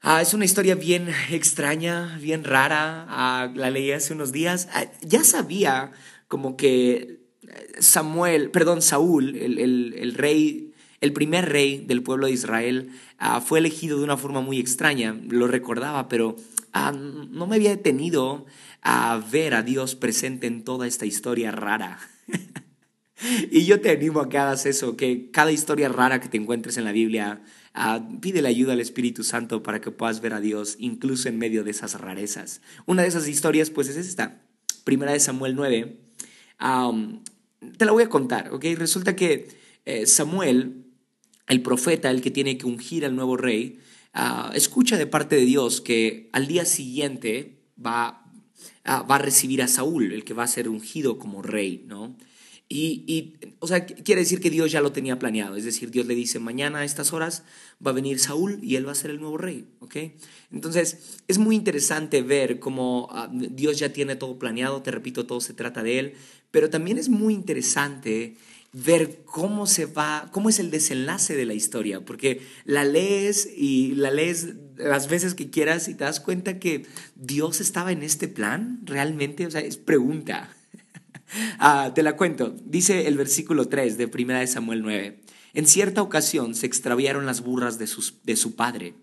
Ah, 0.02 0.22
es 0.22 0.32
una 0.32 0.46
historia 0.46 0.74
bien 0.74 1.08
extraña, 1.30 2.18
bien 2.20 2.44
rara. 2.44 3.06
Ah, 3.08 3.50
la 3.54 3.70
leí 3.70 3.92
hace 3.92 4.14
unos 4.14 4.32
días. 4.32 4.68
Ah, 4.72 4.86
ya 5.02 5.24
sabía 5.24 5.92
como 6.26 6.56
que 6.56 7.20
Samuel, 7.78 8.50
perdón, 8.50 8.80
Saúl, 8.80 9.36
el, 9.36 9.58
el, 9.58 10.14
rey, 10.14 10.72
el 11.00 11.12
primer 11.12 11.50
rey 11.50 11.84
del 11.84 12.02
pueblo 12.02 12.26
de 12.28 12.32
Israel, 12.32 12.90
fue 13.44 13.58
elegido 13.58 13.98
de 13.98 14.04
una 14.04 14.16
forma 14.16 14.40
muy 14.40 14.58
extraña. 14.58 15.20
Lo 15.28 15.48
recordaba, 15.48 16.08
pero 16.08 16.36
no 16.72 17.46
me 17.46 17.56
había 17.56 17.70
detenido 17.70 18.46
a 18.80 19.20
ver 19.30 19.54
a 19.54 19.62
Dios 19.62 19.96
presente 19.96 20.46
en 20.46 20.64
toda 20.64 20.86
esta 20.86 21.04
historia 21.04 21.50
rara. 21.50 21.98
y 23.50 23.66
yo 23.66 23.80
te 23.80 23.90
animo 23.90 24.20
a 24.20 24.28
que 24.30 24.38
hagas 24.38 24.64
eso, 24.64 24.96
que 24.96 25.30
cada 25.30 25.52
historia 25.52 25.90
rara 25.90 26.20
que 26.20 26.28
te 26.28 26.38
encuentres 26.38 26.78
en 26.78 26.84
la 26.84 26.92
Biblia 26.92 27.42
Ah, 27.72 28.04
pide 28.20 28.42
la 28.42 28.48
ayuda 28.48 28.72
al 28.72 28.80
Espíritu 28.80 29.22
Santo 29.22 29.62
para 29.62 29.80
que 29.80 29.92
puedas 29.92 30.20
ver 30.20 30.34
a 30.34 30.40
Dios 30.40 30.76
incluso 30.80 31.28
en 31.28 31.38
medio 31.38 31.62
de 31.62 31.70
esas 31.70 32.00
rarezas. 32.00 32.60
Una 32.86 33.02
de 33.02 33.08
esas 33.08 33.28
historias 33.28 33.70
pues 33.70 33.88
es 33.88 33.96
esta. 33.96 34.42
Primera 34.84 35.12
de 35.12 35.20
Samuel 35.20 35.54
9, 35.54 36.00
te 37.76 37.84
la 37.84 37.92
voy 37.92 38.02
a 38.02 38.08
contar, 38.08 38.52
¿ok? 38.52 38.64
Resulta 38.76 39.14
que 39.14 39.48
eh, 39.84 40.06
Samuel, 40.06 40.86
el 41.46 41.62
profeta, 41.62 42.10
el 42.10 42.22
que 42.22 42.30
tiene 42.30 42.58
que 42.58 42.66
ungir 42.66 43.04
al 43.04 43.14
nuevo 43.14 43.36
rey, 43.36 43.78
ah, 44.14 44.50
escucha 44.54 44.96
de 44.96 45.06
parte 45.06 45.36
de 45.36 45.44
Dios 45.44 45.80
que 45.80 46.28
al 46.32 46.46
día 46.46 46.64
siguiente 46.64 47.62
va, 47.78 48.24
ah, 48.84 49.02
va 49.02 49.16
a 49.16 49.18
recibir 49.18 49.62
a 49.62 49.68
Saúl, 49.68 50.12
el 50.12 50.24
que 50.24 50.34
va 50.34 50.44
a 50.44 50.48
ser 50.48 50.68
ungido 50.68 51.18
como 51.18 51.42
rey, 51.42 51.84
¿no? 51.86 52.16
Y, 52.72 53.34
o 53.58 53.66
sea, 53.66 53.84
quiere 53.84 54.20
decir 54.20 54.40
que 54.40 54.48
Dios 54.48 54.70
ya 54.70 54.80
lo 54.80 54.92
tenía 54.92 55.18
planeado. 55.18 55.56
Es 55.56 55.64
decir, 55.64 55.90
Dios 55.90 56.06
le 56.06 56.14
dice, 56.14 56.38
mañana 56.38 56.78
a 56.78 56.84
estas 56.84 57.12
horas 57.12 57.42
va 57.84 57.90
a 57.90 57.94
venir 57.94 58.20
Saúl 58.20 58.60
y 58.62 58.76
él 58.76 58.86
va 58.86 58.92
a 58.92 58.94
ser 58.94 59.10
el 59.10 59.18
nuevo 59.18 59.38
rey. 59.38 59.66
¿ok? 59.80 59.96
Entonces, 60.52 61.18
es 61.26 61.38
muy 61.38 61.56
interesante 61.56 62.22
ver 62.22 62.60
cómo 62.60 63.08
ah, 63.10 63.28
Dios 63.32 63.80
ya 63.80 63.92
tiene 63.92 64.14
todo 64.14 64.38
planeado. 64.38 64.82
Te 64.82 64.92
repito, 64.92 65.26
todo 65.26 65.40
se 65.40 65.52
trata 65.52 65.82
de 65.82 65.98
él. 65.98 66.14
Pero 66.52 66.70
también 66.70 66.96
es 66.96 67.08
muy 67.08 67.34
interesante 67.34 68.36
ver 68.72 69.22
cómo 69.24 69.66
se 69.66 69.86
va, 69.86 70.30
cómo 70.30 70.48
es 70.48 70.60
el 70.60 70.70
desenlace 70.70 71.34
de 71.34 71.46
la 71.46 71.54
historia. 71.54 72.04
Porque 72.04 72.40
la 72.64 72.84
lees 72.84 73.50
y 73.52 73.96
la 73.96 74.12
lees 74.12 74.54
las 74.76 75.08
veces 75.08 75.34
que 75.34 75.50
quieras 75.50 75.88
y 75.88 75.94
te 75.94 76.04
das 76.04 76.20
cuenta 76.20 76.60
que 76.60 76.86
Dios 77.16 77.60
estaba 77.60 77.90
en 77.90 78.04
este 78.04 78.28
plan 78.28 78.80
realmente. 78.84 79.44
O 79.44 79.50
sea, 79.50 79.60
es 79.60 79.76
pregunta. 79.76 80.54
Ah, 81.58 81.92
te 81.94 82.02
la 82.02 82.16
cuento. 82.16 82.54
Dice 82.64 83.06
el 83.06 83.16
versículo 83.16 83.68
3 83.68 83.98
de 83.98 84.06
1 84.06 84.46
Samuel 84.46 84.82
9. 84.82 85.20
En 85.52 85.66
cierta 85.66 86.02
ocasión 86.02 86.54
se 86.54 86.66
extraviaron 86.66 87.26
las 87.26 87.42
burras 87.42 87.78
de, 87.78 87.88
de 88.24 88.36
su 88.36 88.54
padre, 88.54 88.94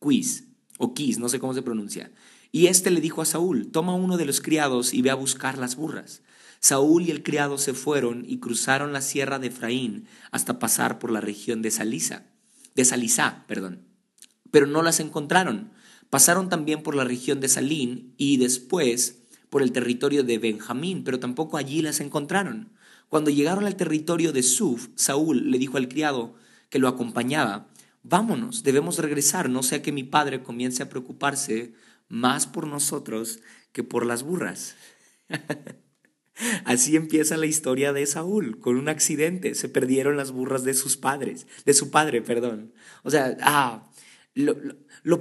Quis, 0.00 0.44
o 0.78 0.94
Quis, 0.94 1.18
no 1.18 1.28
sé 1.28 1.38
cómo 1.38 1.54
se 1.54 1.62
pronuncia. 1.62 2.10
Y 2.50 2.66
éste 2.66 2.90
le 2.90 3.00
dijo 3.00 3.22
a 3.22 3.26
Saúl, 3.26 3.70
toma 3.70 3.94
uno 3.94 4.16
de 4.16 4.26
los 4.26 4.40
criados 4.40 4.92
y 4.94 5.02
ve 5.02 5.10
a 5.10 5.14
buscar 5.14 5.58
las 5.58 5.76
burras. 5.76 6.22
Saúl 6.60 7.04
y 7.06 7.10
el 7.10 7.22
criado 7.22 7.58
se 7.58 7.74
fueron 7.74 8.24
y 8.26 8.38
cruzaron 8.38 8.92
la 8.92 9.00
sierra 9.00 9.38
de 9.38 9.48
Efraín 9.48 10.06
hasta 10.30 10.58
pasar 10.58 10.98
por 10.98 11.10
la 11.10 11.20
región 11.20 11.62
de 11.62 11.70
Salisa, 11.70 12.26
de 12.74 12.84
Salisá, 12.84 13.44
perdón. 13.48 13.86
Pero 14.50 14.66
no 14.66 14.82
las 14.82 15.00
encontraron. 15.00 15.72
Pasaron 16.10 16.48
también 16.48 16.82
por 16.82 16.94
la 16.94 17.04
región 17.04 17.40
de 17.40 17.48
Salín 17.48 18.14
y 18.16 18.36
después 18.36 19.21
por 19.52 19.62
el 19.62 19.70
territorio 19.70 20.24
de 20.24 20.38
Benjamín, 20.38 21.04
pero 21.04 21.20
tampoco 21.20 21.58
allí 21.58 21.82
las 21.82 22.00
encontraron. 22.00 22.72
Cuando 23.10 23.30
llegaron 23.30 23.66
al 23.66 23.76
territorio 23.76 24.32
de 24.32 24.42
Suf, 24.42 24.88
Saúl 24.94 25.50
le 25.50 25.58
dijo 25.58 25.76
al 25.76 25.88
criado 25.88 26.34
que 26.70 26.78
lo 26.78 26.88
acompañaba, 26.88 27.68
vámonos, 28.02 28.62
debemos 28.62 28.98
regresar, 28.98 29.50
no 29.50 29.62
sea 29.62 29.82
que 29.82 29.92
mi 29.92 30.04
padre 30.04 30.42
comience 30.42 30.82
a 30.82 30.88
preocuparse 30.88 31.74
más 32.08 32.46
por 32.46 32.66
nosotros 32.66 33.40
que 33.72 33.84
por 33.84 34.06
las 34.06 34.22
burras. 34.22 34.74
Así 36.64 36.96
empieza 36.96 37.36
la 37.36 37.44
historia 37.44 37.92
de 37.92 38.06
Saúl, 38.06 38.58
con 38.58 38.78
un 38.78 38.88
accidente, 38.88 39.54
se 39.54 39.68
perdieron 39.68 40.16
las 40.16 40.32
burras 40.32 40.64
de 40.64 40.72
sus 40.72 40.96
padres, 40.96 41.46
de 41.66 41.74
su 41.74 41.90
padre, 41.90 42.22
perdón. 42.22 42.72
O 43.02 43.10
sea, 43.10 43.36
ah, 43.42 43.90
lo, 44.34 44.56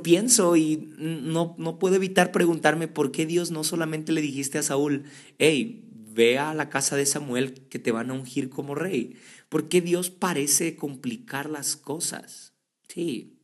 pienso 0.04 0.56
y 0.56 0.94
no, 0.98 1.56
no 1.58 1.80
puedo 1.80 1.96
evitar 1.96 2.32
preguntarme 2.32 2.88
por 2.88 3.12
qué 3.12 3.26
Dios 3.26 3.52
no 3.52 3.64
solamente 3.64 4.12
le 4.12 4.22
dijiste 4.22 4.58
a 4.58 4.64
Saúl, 4.64 5.06
hey, 5.40 5.88
ve 6.14 6.38
a 6.38 6.54
la 6.54 6.70
casa 6.70 6.96
de 6.96 7.06
Samuel 7.06 7.54
que 7.70 7.80
te 7.80 7.92
van 7.92 8.10
a 8.10 8.14
ungir 8.14 8.50
como 8.50 8.76
rey. 8.76 9.18
¿Por 9.50 9.70
qué 9.70 9.82
Dios 9.82 10.10
parece 10.10 10.76
complicar 10.76 11.50
las 11.50 11.76
cosas? 11.76 12.54
Sí. 12.88 13.38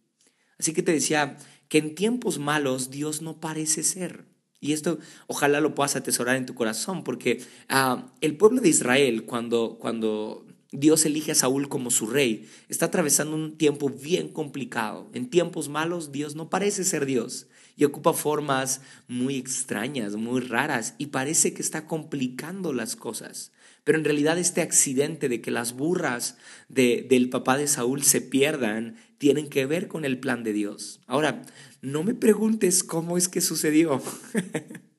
Así 0.59 0.73
que 0.73 0.83
te 0.83 0.91
decía 0.91 1.37
que 1.69 1.77
en 1.77 1.95
tiempos 1.95 2.39
malos 2.39 2.89
Dios 2.89 3.21
no 3.21 3.39
parece 3.39 3.83
ser. 3.83 4.25
Y 4.59 4.73
esto 4.73 4.99
ojalá 5.27 5.61
lo 5.61 5.75
puedas 5.75 5.95
atesorar 5.95 6.35
en 6.35 6.45
tu 6.45 6.55
corazón, 6.55 7.03
porque 7.03 7.43
ah, 7.69 8.11
el 8.21 8.37
pueblo 8.37 8.61
de 8.61 8.69
Israel, 8.69 9.25
cuando, 9.25 9.77
cuando 9.79 10.46
Dios 10.71 11.05
elige 11.05 11.31
a 11.31 11.35
Saúl 11.35 11.69
como 11.69 11.91
su 11.91 12.07
rey, 12.07 12.49
está 12.67 12.87
atravesando 12.87 13.35
un 13.35 13.57
tiempo 13.57 13.89
bien 13.89 14.27
complicado. 14.27 15.09
En 15.13 15.29
tiempos 15.29 15.69
malos 15.69 16.11
Dios 16.11 16.35
no 16.35 16.49
parece 16.49 16.83
ser 16.83 17.05
Dios 17.05 17.47
y 17.77 17.85
ocupa 17.85 18.11
formas 18.11 18.81
muy 19.07 19.37
extrañas, 19.37 20.15
muy 20.15 20.41
raras 20.41 20.95
y 20.97 21.07
parece 21.07 21.53
que 21.53 21.61
está 21.61 21.85
complicando 21.85 22.73
las 22.73 22.95
cosas. 22.95 23.51
Pero 23.85 23.97
en 23.97 24.03
realidad 24.03 24.37
este 24.37 24.61
accidente 24.61 25.29
de 25.29 25.39
que 25.39 25.51
las 25.51 25.73
burras 25.73 26.35
del 26.67 27.29
papá 27.29 27.57
de 27.57 27.67
Saúl 27.67 28.03
se 28.03 28.19
pierdan 28.19 28.97
tienen 29.17 29.47
que 29.47 29.65
ver 29.65 29.87
con 29.87 30.03
el 30.03 30.19
plan 30.19 30.43
de 30.43 30.51
Dios. 30.51 30.99
Ahora, 31.07 31.43
no 31.81 32.03
me 32.03 32.13
preguntes 32.13 32.83
cómo 32.83 33.17
es 33.17 33.29
que 33.29 33.39
sucedió. 33.39 34.01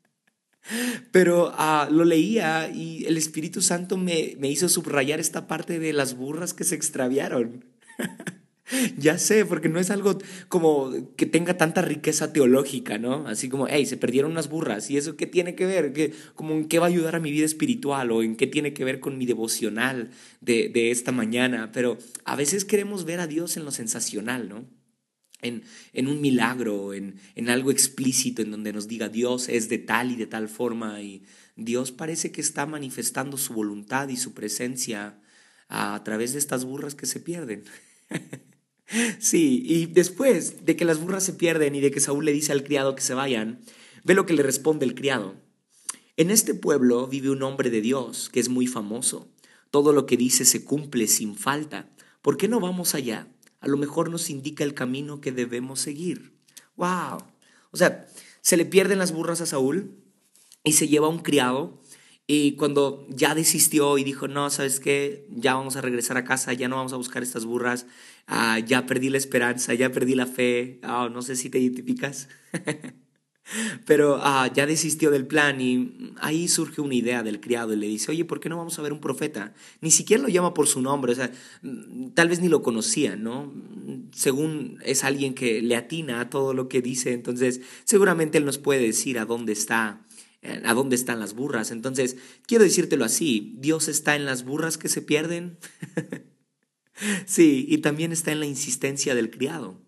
Pero 1.11 1.53
ah, 1.57 1.89
lo 1.91 2.05
leía 2.05 2.71
y 2.71 3.05
el 3.07 3.17
Espíritu 3.17 3.63
Santo 3.63 3.97
me, 3.97 4.37
me 4.39 4.51
hizo 4.51 4.69
subrayar 4.69 5.21
esta 5.21 5.47
parte 5.47 5.79
de 5.79 5.93
las 5.93 6.17
burras 6.17 6.55
que 6.55 6.65
se 6.65 6.75
extraviaron. 6.75 7.65
ya 8.99 9.19
sé, 9.19 9.45
porque 9.45 9.69
no 9.69 9.81
es 9.81 9.91
algo 9.91 10.19
como 10.49 10.93
que 11.17 11.27
tenga 11.27 11.57
tanta 11.57 11.83
riqueza 11.83 12.33
teológica, 12.33 12.99
¿no? 12.99 13.27
Así 13.27 13.49
como, 13.49 13.67
hey, 13.69 13.87
se 13.87 13.97
perdieron 13.97 14.33
unas 14.33 14.49
burras, 14.49 14.91
¿y 14.91 14.97
eso 14.97 15.17
qué 15.17 15.27
tiene 15.27 15.55
que 15.55 15.67
ver? 15.67 15.93
¿Qué, 15.93 16.13
como 16.35 16.55
en 16.55 16.69
qué 16.69 16.79
va 16.79 16.87
a 16.87 16.89
ayudar 16.89 17.17
a 17.17 17.21
mi 17.21 17.31
vida 17.31 17.47
espiritual 17.47 18.11
o 18.13 18.23
en 18.23 18.37
qué 18.37 18.47
tiene 18.47 18.75
que 18.75 18.85
ver 18.85 19.01
con 19.01 19.19
mi 19.19 19.27
devocional 19.27 20.11
de, 20.41 20.69
de 20.69 20.91
esta 20.91 21.13
mañana? 21.13 21.71
Pero 21.73 21.99
a 22.25 22.37
veces 22.37 22.65
queremos 22.65 23.05
ver 23.05 23.21
a 23.21 23.27
Dios 23.27 23.57
en 23.57 23.65
lo 23.65 23.71
sensacional, 23.71 24.49
¿no? 24.49 24.78
En, 25.40 26.09
un 26.09 26.20
milagro, 26.20 26.94
en, 26.94 27.16
en, 27.35 27.48
algo 27.48 27.70
explícito 27.70 28.42
en 28.42 28.51
donde 28.51 28.72
nos 28.72 28.88
diga 28.88 29.09
Dios 29.09 29.48
es 29.48 29.68
de 29.68 29.79
tal 29.79 30.11
y 30.11 30.16
de 30.16 30.27
tal 30.27 30.48
forma 30.48 31.01
y 31.01 31.22
Dios 31.57 31.90
parece 31.92 32.31
que 32.31 32.40
está 32.40 32.66
manifestando 32.66 33.37
su 33.37 33.53
voluntad 33.53 34.09
y 34.09 34.16
su 34.16 34.33
presencia 34.33 35.20
a, 35.68 36.03
través 36.05 36.33
de 36.33 36.38
estas 36.38 36.64
burras 36.64 36.94
que 36.94 37.07
se 37.07 37.20
pierden. 37.20 37.64
sí, 39.18 39.62
y 39.66 39.87
después 39.87 40.64
de 40.64 40.77
que 40.77 40.85
las 40.85 41.01
burras 41.01 41.24
se 41.24 41.33
pierden 41.33 41.74
y 41.74 41.81
de 41.81 41.90
que 41.90 42.01
Saúl 42.01 42.24
le 42.24 42.33
dice 42.33 42.53
al 42.53 42.62
criado 42.62 42.94
que 42.94 43.03
se 43.03 43.14
vayan, 43.14 43.61
ve 44.05 44.14
lo 44.14 44.24
que 44.24 44.35
le 44.35 44.42
responde 44.42 44.87
el 44.87 44.94
criado. 44.94 45.35
En 46.16 46.31
este 46.31 46.55
pueblo 46.55 47.07
vive 47.07 47.31
un 47.31 47.42
hombre 47.42 47.70
de 47.70 47.81
Dios 47.81 48.31
que 48.31 48.40
es 48.40 48.48
muy 48.48 48.66
famoso. 48.66 49.29
Todo 49.70 49.92
lo 49.92 50.07
que 50.07 50.16
dice 50.16 50.44
se 50.44 50.64
cumple 50.64 51.07
sin 51.07 51.37
falta. 51.37 51.90
¿Por 52.22 52.37
qué 52.37 52.48
no 52.48 52.61
vamos 52.61 52.94
allá? 52.94 53.29
A 53.61 53.68
lo 53.68 53.77
mejor 53.77 54.11
nos 54.11 54.31
indica 54.31 54.64
el 54.64 54.75
camino 54.75 55.21
que 55.21 55.33
debemos 55.33 55.81
seguir. 55.81 56.33
¡Wow! 56.77 57.18
O 57.71 57.77
sea, 57.77 58.07
se 58.40 58.57
le 58.57 58.64
pierden 58.64 58.99
las 58.99 59.12
burras 59.12 59.40
a 59.40 59.47
Saúl 59.47 59.97
y 60.64 60.73
se 60.73 60.88
lleva 60.88 61.09
un 61.09 61.18
criado 61.18 61.81
y 62.27 62.57
cuando 62.57 63.07
ya 63.09 63.35
desistió 63.35 63.97
y 63.97 64.05
dijo, 64.05 64.29
no, 64.29 64.51
¿sabes 64.51 64.81
qué? 64.81 65.27
Ya 65.31 65.55
vamos 65.55 65.77
a 65.77 65.81
regresar 65.81 66.18
a 66.18 66.25
casa, 66.25 66.53
ya 66.53 66.68
no 66.68 66.77
vamos 66.77 66.92
a 66.92 66.97
buscar 66.97 67.23
estas 67.23 67.47
burras, 67.47 67.87
ah, 68.27 68.59
ya 68.59 68.85
perdí 68.85 69.09
la 69.09 69.16
esperanza, 69.16 69.73
ya 69.73 69.90
perdí 69.90 70.14
la 70.14 70.27
fe, 70.27 70.79
oh, 70.87 71.09
no 71.09 71.23
sé 71.23 71.37
si 71.37 71.49
te 71.49 71.59
identificas. 71.59 72.29
Pero 73.87 74.19
ah, 74.23 74.51
ya 74.55 74.67
desistió 74.67 75.11
del 75.11 75.27
plan 75.27 75.61
y 75.61 76.13
ahí 76.21 76.49
surge 76.49 76.81
una 76.81 76.95
idea 76.95 77.23
del 77.23 77.41
criado 77.41 77.73
y 77.73 77.77
le 77.77 77.87
dice, 77.87 78.11
oye, 78.11 78.25
¿por 78.25 78.41
qué 78.41 78.49
no 78.49 78.59
vamos 78.59 78.79
a 78.79 78.83
ver 78.83 78.93
un 78.93 79.01
profeta? 79.01 79.55
Ni 79.81 79.91
siquiera 79.91 80.23
lo 80.23 80.29
llama 80.29 80.55
por 80.55 80.67
su 80.67 80.83
nombre, 80.83 81.13
o 81.13 81.15
sea, 81.15 81.33
mm, 81.63 82.11
tal 82.11 82.29
vez 82.29 82.41
ni 82.41 82.49
lo 82.49 82.63
conocía, 82.63 83.17
¿no? 83.17 83.53
Según 84.13 84.79
es 84.85 85.05
alguien 85.05 85.35
que 85.35 85.63
le 85.63 85.77
atina 85.77 86.21
a 86.21 86.31
todo 86.31 86.53
lo 86.53 86.69
que 86.69 86.83
dice, 86.83 87.13
entonces 87.13 87.61
seguramente 87.85 88.39
él 88.39 88.45
nos 88.45 88.59
puede 88.59 88.83
decir 88.83 89.19
a 89.19 89.25
dónde 89.25 89.53
está, 89.53 90.03
eh, 90.43 90.61
a 90.65 90.75
dónde 90.75 90.97
están 90.97 91.19
las 91.21 91.35
burras. 91.35 91.71
Entonces, 91.71 92.17
quiero 92.47 92.65
decírtelo 92.65 93.05
así, 93.05 93.55
Dios 93.59 93.89
está 93.89 94.15
en 94.15 94.27
las 94.27 94.45
burras 94.45 94.77
que 94.77 94.89
se 94.89 95.01
pierden. 95.01 95.59
sí, 97.27 97.65
y 97.69 97.79
también 97.79 98.13
está 98.13 98.33
en 98.33 98.41
la 98.41 98.47
insistencia 98.47 99.15
del 99.15 99.31
criado 99.31 99.88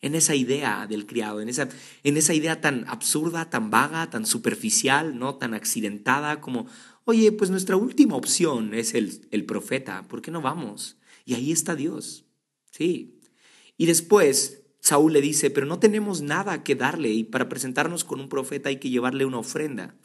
en 0.00 0.14
esa 0.14 0.34
idea 0.34 0.86
del 0.86 1.06
criado, 1.06 1.40
en 1.40 1.48
esa, 1.48 1.68
en 2.02 2.16
esa 2.16 2.34
idea 2.34 2.60
tan 2.60 2.84
absurda, 2.88 3.50
tan 3.50 3.70
vaga, 3.70 4.10
tan 4.10 4.26
superficial, 4.26 5.18
¿no? 5.18 5.36
tan 5.36 5.54
accidentada 5.54 6.40
como, 6.40 6.66
oye, 7.04 7.32
pues 7.32 7.50
nuestra 7.50 7.76
última 7.76 8.16
opción 8.16 8.74
es 8.74 8.94
el, 8.94 9.26
el 9.30 9.44
profeta, 9.44 10.06
¿por 10.08 10.22
qué 10.22 10.30
no 10.30 10.42
vamos? 10.42 10.96
Y 11.24 11.34
ahí 11.34 11.50
está 11.50 11.74
Dios, 11.74 12.26
sí. 12.70 13.20
Y 13.76 13.86
después 13.86 14.62
Saúl 14.80 15.12
le 15.12 15.20
dice, 15.20 15.50
pero 15.50 15.66
no 15.66 15.78
tenemos 15.78 16.22
nada 16.22 16.62
que 16.62 16.76
darle 16.76 17.10
y 17.10 17.24
para 17.24 17.48
presentarnos 17.48 18.04
con 18.04 18.20
un 18.20 18.28
profeta 18.28 18.68
hay 18.68 18.76
que 18.76 18.90
llevarle 18.90 19.24
una 19.24 19.38
ofrenda. 19.38 19.96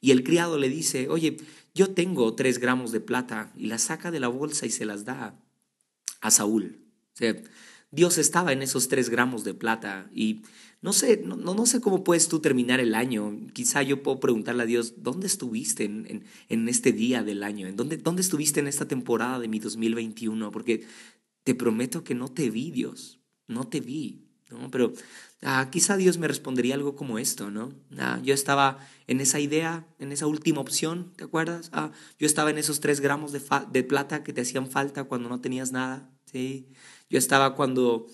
Y 0.00 0.10
el 0.10 0.24
criado 0.24 0.58
le 0.58 0.68
dice, 0.68 1.08
oye, 1.08 1.36
yo 1.74 1.94
tengo 1.94 2.34
tres 2.34 2.58
gramos 2.58 2.92
de 2.92 3.00
plata 3.00 3.52
y 3.56 3.66
la 3.66 3.78
saca 3.78 4.10
de 4.10 4.20
la 4.20 4.28
bolsa 4.28 4.66
y 4.66 4.70
se 4.70 4.84
las 4.84 5.04
da 5.04 5.38
a 6.20 6.30
Saúl. 6.30 6.80
O 7.14 7.16
sea, 7.16 7.36
Dios 7.90 8.18
estaba 8.18 8.52
en 8.52 8.62
esos 8.62 8.88
tres 8.88 9.08
gramos 9.08 9.44
de 9.44 9.54
plata 9.54 10.10
y 10.12 10.42
no 10.82 10.92
sé, 10.92 11.22
no, 11.24 11.36
no, 11.36 11.66
sé 11.66 11.80
cómo 11.80 12.04
puedes 12.04 12.28
tú 12.28 12.40
terminar 12.40 12.80
el 12.80 12.94
año. 12.94 13.36
Quizá 13.52 13.82
yo 13.82 14.02
puedo 14.02 14.20
preguntarle 14.20 14.62
a 14.62 14.66
Dios, 14.66 14.94
¿dónde 14.98 15.26
estuviste 15.26 15.84
en, 15.84 16.24
en, 16.48 16.68
este 16.68 16.92
día 16.92 17.22
del 17.24 17.42
año? 17.42 17.66
¿En 17.66 17.76
dónde, 17.76 17.96
¿Dónde 17.96 18.22
estuviste 18.22 18.60
en 18.60 18.68
esta 18.68 18.86
temporada 18.86 19.40
de 19.40 19.48
mi 19.48 19.58
2021? 19.58 20.52
Porque 20.52 20.86
te 21.44 21.54
prometo 21.54 22.04
que 22.04 22.14
no 22.14 22.28
te 22.28 22.50
vi, 22.50 22.70
Dios, 22.70 23.20
no 23.48 23.66
te 23.66 23.80
vi. 23.80 24.26
¿no? 24.50 24.70
Pero 24.70 24.92
ah, 25.42 25.68
quizá 25.72 25.96
Dios 25.96 26.18
me 26.18 26.28
respondería 26.28 26.74
algo 26.74 26.94
como 26.94 27.18
esto, 27.18 27.50
¿no? 27.50 27.72
Ah, 27.98 28.20
yo 28.22 28.34
estaba 28.34 28.78
en 29.06 29.20
esa 29.20 29.40
idea, 29.40 29.86
en 29.98 30.12
esa 30.12 30.26
última 30.26 30.60
opción, 30.60 31.12
¿te 31.16 31.24
acuerdas? 31.24 31.70
Ah, 31.72 31.90
yo 32.18 32.26
estaba 32.26 32.50
en 32.50 32.58
esos 32.58 32.80
tres 32.80 33.00
gramos 33.00 33.32
de, 33.32 33.42
de, 33.72 33.82
plata 33.82 34.22
que 34.22 34.32
te 34.32 34.42
hacían 34.42 34.68
falta 34.70 35.04
cuando 35.04 35.28
no 35.28 35.40
tenías 35.40 35.72
nada, 35.72 36.10
¿sí? 36.26 36.68
Yo 37.08 37.18
estaba 37.18 37.54
cuando, 37.54 38.06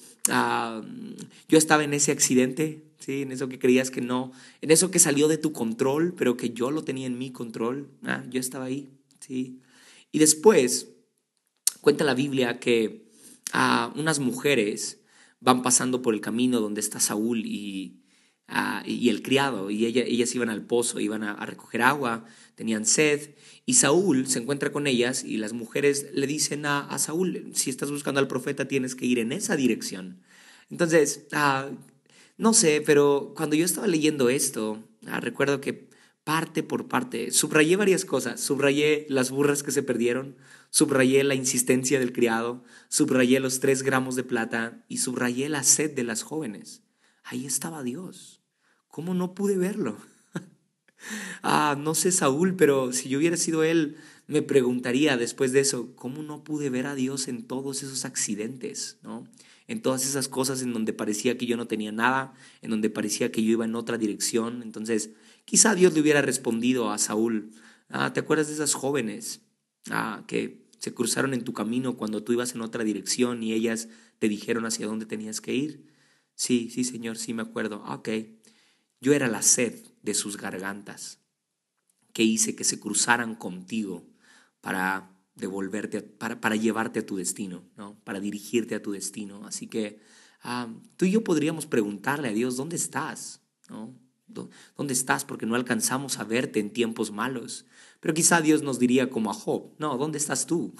yo 1.48 1.58
estaba 1.58 1.84
en 1.84 1.94
ese 1.94 2.12
accidente, 2.12 2.84
¿sí? 2.98 3.22
En 3.22 3.32
eso 3.32 3.48
que 3.48 3.58
creías 3.58 3.90
que 3.90 4.00
no, 4.00 4.32
en 4.60 4.70
eso 4.70 4.90
que 4.90 4.98
salió 4.98 5.28
de 5.28 5.38
tu 5.38 5.52
control, 5.52 6.14
pero 6.16 6.36
que 6.36 6.50
yo 6.50 6.70
lo 6.70 6.84
tenía 6.84 7.06
en 7.06 7.18
mi 7.18 7.30
control, 7.32 7.88
yo 8.30 8.40
estaba 8.40 8.66
ahí, 8.66 8.90
¿sí? 9.20 9.60
Y 10.12 10.18
después, 10.18 10.88
cuenta 11.80 12.04
la 12.04 12.14
Biblia 12.14 12.60
que 12.60 13.10
unas 13.94 14.18
mujeres 14.18 15.00
van 15.40 15.62
pasando 15.62 16.02
por 16.02 16.14
el 16.14 16.20
camino 16.20 16.60
donde 16.60 16.80
está 16.80 17.00
Saúl 17.00 17.44
y, 17.46 18.01
y 18.84 19.08
el 19.08 19.22
criado, 19.22 19.70
y 19.70 19.86
ellas 19.86 20.34
iban 20.34 20.50
al 20.50 20.66
pozo, 20.66 21.00
iban 21.00 21.22
a, 21.22 21.46
recoger 21.46 21.82
agua, 21.82 22.24
tenían 22.54 22.84
sed, 22.84 23.34
y 23.64 23.74
Saúl 23.74 24.26
se 24.26 24.40
encuentra 24.40 24.72
con 24.72 24.86
ellas 24.86 25.24
y 25.24 25.36
las 25.36 25.52
mujeres 25.52 26.08
le 26.12 26.26
dicen 26.26 26.66
a, 26.66 26.98
Saúl, 26.98 27.52
si 27.54 27.70
estás 27.70 27.90
buscando 27.90 28.20
al 28.20 28.28
profeta 28.28 28.68
tienes 28.68 28.94
que 28.94 29.06
ir 29.06 29.18
en 29.18 29.32
esa 29.32 29.56
dirección. 29.56 30.20
Entonces, 30.70 31.26
ah, 31.32 31.70
no 32.36 32.52
sé, 32.54 32.82
pero 32.84 33.32
cuando 33.36 33.56
yo 33.56 33.64
estaba 33.64 33.86
leyendo 33.86 34.28
esto, 34.28 34.82
ah, 35.06 35.20
recuerdo 35.20 35.60
que 35.60 35.88
parte 36.24 36.62
por 36.62 36.88
parte, 36.88 37.30
subrayé 37.30 37.76
varias 37.76 38.04
cosas, 38.04 38.40
subrayé 38.40 39.06
las 39.08 39.30
burras 39.30 39.62
que 39.62 39.72
se 39.72 39.82
perdieron, 39.82 40.36
Subrayé 40.74 41.22
la 41.22 41.34
insistencia 41.34 41.98
del 41.98 42.14
criado, 42.14 42.64
subrayé 42.88 43.40
los 43.40 43.60
tres 43.60 43.82
gramos 43.82 44.16
de 44.16 44.24
plata 44.24 44.82
y 44.88 44.96
subrayé 44.96 45.50
la 45.50 45.64
sed 45.64 45.90
de 45.90 46.02
las 46.02 46.22
jóvenes. 46.22 46.82
Ahí 47.32 47.46
estaba 47.46 47.82
Dios. 47.82 48.42
¿Cómo 48.88 49.14
no 49.14 49.34
pude 49.34 49.56
verlo? 49.56 49.96
ah, 51.42 51.78
no 51.78 51.94
sé 51.94 52.12
Saúl, 52.12 52.56
pero 52.56 52.92
si 52.92 53.08
yo 53.08 53.18
hubiera 53.18 53.38
sido 53.38 53.64
él, 53.64 53.96
me 54.26 54.42
preguntaría 54.42 55.16
después 55.16 55.50
de 55.52 55.60
eso, 55.60 55.96
¿cómo 55.96 56.22
no 56.22 56.44
pude 56.44 56.68
ver 56.68 56.86
a 56.86 56.94
Dios 56.94 57.28
en 57.28 57.46
todos 57.46 57.82
esos 57.82 58.04
accidentes? 58.04 58.98
¿no? 59.02 59.26
En 59.66 59.80
todas 59.80 60.04
esas 60.04 60.28
cosas 60.28 60.60
en 60.60 60.74
donde 60.74 60.92
parecía 60.92 61.38
que 61.38 61.46
yo 61.46 61.56
no 61.56 61.66
tenía 61.66 61.90
nada, 61.90 62.34
en 62.60 62.68
donde 62.68 62.90
parecía 62.90 63.32
que 63.32 63.42
yo 63.42 63.52
iba 63.52 63.64
en 63.64 63.76
otra 63.76 63.96
dirección. 63.96 64.62
Entonces, 64.62 65.12
quizá 65.46 65.74
Dios 65.74 65.94
le 65.94 66.02
hubiera 66.02 66.20
respondido 66.20 66.90
a 66.90 66.98
Saúl, 66.98 67.52
ah, 67.88 68.12
¿te 68.12 68.20
acuerdas 68.20 68.48
de 68.48 68.52
esas 68.52 68.74
jóvenes 68.74 69.40
ah, 69.88 70.24
que 70.26 70.66
se 70.80 70.92
cruzaron 70.92 71.32
en 71.32 71.44
tu 71.44 71.54
camino 71.54 71.96
cuando 71.96 72.22
tú 72.22 72.34
ibas 72.34 72.54
en 72.54 72.60
otra 72.60 72.84
dirección 72.84 73.42
y 73.42 73.54
ellas 73.54 73.88
te 74.18 74.28
dijeron 74.28 74.66
hacia 74.66 74.86
dónde 74.86 75.06
tenías 75.06 75.40
que 75.40 75.54
ir? 75.54 75.91
Sí, 76.34 76.70
sí, 76.70 76.84
Señor, 76.84 77.18
sí 77.18 77.34
me 77.34 77.42
acuerdo. 77.42 77.84
Ok, 77.86 78.08
yo 79.00 79.12
era 79.12 79.28
la 79.28 79.42
sed 79.42 79.84
de 80.02 80.14
sus 80.14 80.36
gargantas 80.36 81.20
que 82.12 82.22
hice 82.22 82.54
que 82.54 82.64
se 82.64 82.78
cruzaran 82.78 83.34
contigo 83.34 84.06
para 84.60 85.10
devolverte, 85.34 86.02
para, 86.02 86.40
para 86.40 86.56
llevarte 86.56 87.00
a 87.00 87.06
tu 87.06 87.16
destino, 87.16 87.64
¿no? 87.76 87.98
para 88.04 88.20
dirigirte 88.20 88.74
a 88.74 88.82
tu 88.82 88.92
destino. 88.92 89.46
Así 89.46 89.66
que 89.66 90.00
ah, 90.42 90.68
tú 90.96 91.04
y 91.06 91.12
yo 91.12 91.24
podríamos 91.24 91.66
preguntarle 91.66 92.28
a 92.28 92.32
Dios, 92.32 92.56
¿dónde 92.56 92.76
estás? 92.76 93.40
¿No? 93.68 93.94
¿Dónde 94.76 94.92
estás? 94.94 95.24
Porque 95.24 95.46
no 95.46 95.54
alcanzamos 95.54 96.18
a 96.18 96.24
verte 96.24 96.60
en 96.60 96.72
tiempos 96.72 97.10
malos. 97.10 97.66
Pero 98.00 98.14
quizá 98.14 98.40
Dios 98.40 98.62
nos 98.62 98.78
diría 98.78 99.10
como 99.10 99.30
a 99.30 99.34
Job, 99.34 99.74
no, 99.78 99.96
¿dónde 99.98 100.18
estás 100.18 100.46
tú? 100.46 100.74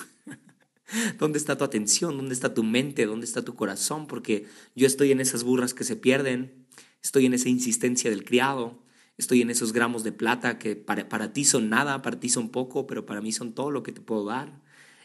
¿Dónde 1.18 1.38
está 1.38 1.56
tu 1.56 1.64
atención? 1.64 2.16
¿Dónde 2.16 2.34
está 2.34 2.54
tu 2.54 2.62
mente? 2.62 3.06
¿Dónde 3.06 3.26
está 3.26 3.42
tu 3.42 3.54
corazón? 3.54 4.06
Porque 4.06 4.46
yo 4.74 4.86
estoy 4.86 5.12
en 5.12 5.20
esas 5.20 5.44
burras 5.44 5.74
que 5.74 5.84
se 5.84 5.96
pierden, 5.96 6.66
estoy 7.02 7.26
en 7.26 7.34
esa 7.34 7.48
insistencia 7.48 8.10
del 8.10 8.24
criado, 8.24 8.82
estoy 9.16 9.42
en 9.42 9.50
esos 9.50 9.72
gramos 9.72 10.04
de 10.04 10.12
plata 10.12 10.58
que 10.58 10.76
para, 10.76 11.08
para 11.08 11.32
ti 11.32 11.44
son 11.44 11.68
nada, 11.70 12.02
para 12.02 12.20
ti 12.20 12.28
son 12.28 12.50
poco, 12.50 12.86
pero 12.86 13.06
para 13.06 13.20
mí 13.20 13.32
son 13.32 13.54
todo 13.54 13.70
lo 13.70 13.82
que 13.82 13.92
te 13.92 14.00
puedo 14.00 14.24
dar. 14.24 14.60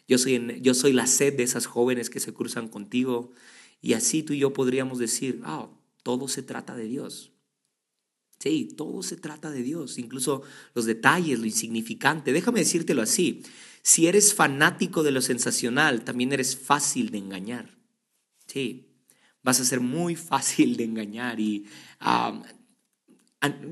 Yo 0.08 0.18
soy, 0.18 0.60
yo 0.62 0.74
soy 0.74 0.94
la 0.94 1.08
sed 1.08 1.36
de 1.36 1.44
esas 1.44 1.66
jóvenes 1.66 2.10
que 2.10 2.20
se 2.20 2.34
cruzan 2.34 2.68
contigo. 2.70 3.32
Y 3.82 3.94
así 3.94 4.24
tú 4.24 4.34
y 4.34 4.40
yo 4.40 4.54
podríamos 4.54 5.00
decir, 5.00 5.42
oh, 5.46 5.78
todo 6.04 6.28
se 6.28 6.44
trata 6.44 6.76
de 6.76 6.86
Dios. 6.86 7.34
Sí, 8.40 8.70
todo 8.78 9.02
se 9.02 9.18
trata 9.18 9.50
de 9.50 9.63
Dios, 9.63 9.98
incluso 9.98 10.44
los 10.76 10.86
detalles, 10.86 11.40
lo 11.40 11.46
insignificante. 11.46 12.34
Déjame 12.34 12.60
decírtelo 12.60 13.02
así, 13.02 13.42
si 13.82 14.08
eres 14.08 14.34
fanático 14.34 15.04
de 15.04 15.12
lo 15.12 15.22
sensacional, 15.22 16.04
también 16.04 16.34
eres 16.34 16.58
fácil 16.58 17.10
de 17.10 17.20
engañar. 17.20 17.78
Sí, 18.46 18.88
vas 19.44 19.60
a 19.60 19.66
ser 19.66 19.80
muy 19.80 20.16
fácil 20.16 20.76
de 20.78 20.84
engañar 20.84 21.40
y 21.40 21.66
ah, 22.00 22.44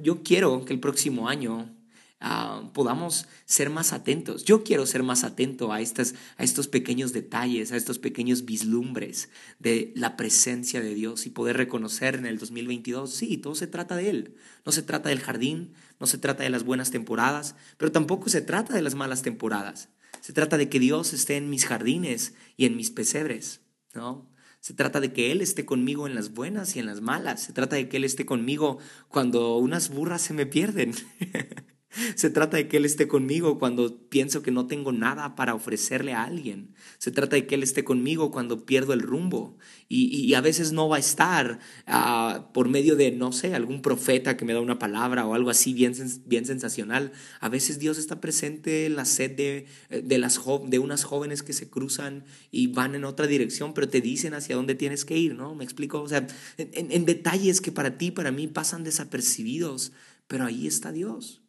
yo 0.02 0.24
quiero 0.24 0.64
que 0.64 0.74
el 0.74 0.80
próximo 0.80 1.28
año 1.28 1.75
Ah, 2.22 2.72
podamos 2.74 3.28
ser 3.46 3.70
más 3.70 3.92
atentos. 3.92 4.46
Yo 4.46 4.64
quiero 4.64 4.86
ser 4.86 5.04
más 5.04 5.24
atento 5.24 5.74
a, 5.74 5.82
estas, 5.82 6.16
a 6.38 6.44
estos 6.44 6.68
pequeños 6.68 7.12
detalles, 7.12 7.72
a 7.72 7.78
estos 7.78 8.00
pequeños 8.00 8.46
vislumbres 8.46 9.30
de 9.60 9.92
la 9.96 10.16
presencia 10.16 10.82
de 10.82 10.96
Dios 10.96 11.26
y 11.26 11.30
poder 11.30 11.58
reconocer 11.58 12.16
en 12.16 12.26
el 12.26 12.40
2022, 12.40 13.14
sí, 13.14 13.38
todo 13.38 13.54
se 13.54 13.68
trata 13.68 13.96
de 13.98 14.10
Él. 14.10 14.36
No 14.66 14.72
se 14.72 14.82
trata 14.82 15.10
del 15.10 15.20
jardín, 15.20 15.74
no 16.00 16.08
se 16.08 16.18
trata 16.18 16.44
de 16.44 16.50
las 16.50 16.64
buenas 16.64 16.90
temporadas, 16.90 17.56
pero 17.78 17.92
tampoco 17.92 18.30
se 18.30 18.42
trata 18.42 18.74
de 18.74 18.82
las 18.82 18.96
malas 18.96 19.22
temporadas. 19.22 19.90
Se 20.22 20.34
trata 20.34 20.58
de 20.58 20.70
que 20.70 20.80
Dios 20.80 21.14
esté 21.14 21.36
en 21.36 21.50
mis 21.50 21.66
jardines 21.66 22.34
y 22.58 22.66
en 22.66 22.78
mis 22.78 22.92
pesebres, 22.92 23.62
¿no? 23.94 24.32
Se 24.62 24.74
trata 24.74 25.00
de 25.00 25.14
que 25.14 25.32
Él 25.32 25.42
esté 25.42 25.64
conmigo 25.66 26.08
en 26.08 26.16
las 26.16 26.34
buenas 26.34 26.76
y 26.76 26.80
en 26.80 26.88
las 26.88 27.02
malas. 27.02 27.44
Se 27.44 27.54
trata 27.54 27.76
de 27.76 27.88
que 27.88 27.98
Él 27.98 28.04
esté 28.04 28.26
conmigo 28.26 28.80
cuando 29.10 29.58
unas 29.58 29.90
burras 29.90 30.24
se 30.24 30.34
me 30.34 30.48
pierden. 30.48 30.96
Se 32.16 32.30
trata 32.30 32.58
de 32.58 32.68
que 32.68 32.78
Él 32.78 32.86
esté 32.86 33.08
conmigo 33.08 33.58
cuando 33.60 33.98
pienso 34.10 34.42
que 34.42 34.52
no 34.52 34.68
tengo 34.68 34.92
nada 34.92 35.36
para 35.36 35.56
ofrecerle 35.56 36.14
a 36.14 36.24
alguien. 36.24 36.74
Se 36.98 37.12
trata 37.12 37.36
de 37.36 37.48
que 37.48 37.56
Él 37.56 37.64
esté 37.64 37.84
conmigo 37.84 38.32
cuando 38.32 38.66
pierdo 38.66 38.94
el 38.94 39.02
rumbo. 39.02 39.58
Y, 39.88 40.34
a 40.34 40.42
veces 40.42 40.72
no 40.72 40.90
va 40.90 40.98
a 40.98 41.00
estar 41.00 41.60
ah, 41.86 42.50
por 42.54 42.68
medio 42.68 42.96
de, 42.96 43.12
no 43.12 43.32
sé, 43.32 43.54
algún 43.54 43.82
profeta 43.82 44.36
que 44.36 44.44
me 44.44 44.54
da 44.54 44.60
una 44.60 44.80
palabra 44.80 45.26
o 45.26 45.34
algo 45.34 45.50
así 45.50 45.74
bien, 45.74 45.94
bien 46.26 46.46
sensacional. 46.46 47.14
A 47.40 47.50
veces 47.50 47.80
Dios 47.80 47.98
está 47.98 48.20
presente 48.20 48.88
en 48.88 48.96
la 48.96 49.06
sed 49.06 49.32
de, 49.32 49.68
de, 49.90 50.18
las, 50.18 50.42
de 50.68 50.80
unas 50.80 51.04
jóvenes 51.04 51.44
que 51.44 51.54
se 51.54 51.70
cruzan 51.70 52.26
y 52.52 52.68
van 52.68 52.96
en 52.96 53.06
otra 53.06 53.28
dirección, 53.28 53.74
pero 53.74 53.88
te 53.88 54.02
dicen 54.02 54.34
hacia 54.34 54.56
dónde 54.56 54.76
tienes 54.76 55.06
que 55.06 55.18
ir, 55.18 55.36
¿no? 55.36 55.56
¿Me 55.56 55.64
explico? 55.64 56.02
O 56.02 56.10
sea, 56.10 56.28
en 56.58 57.06
detalles 57.06 57.62
que 57.62 57.72
para 57.72 57.98
ti, 57.98 58.12
para 58.12 58.32
mí 58.32 58.48
pasan 58.48 58.84
desapercibidos, 58.84 59.94
pero 60.28 60.46
ahí 60.46 60.68
está 60.68 60.92
Dios. 60.92 61.45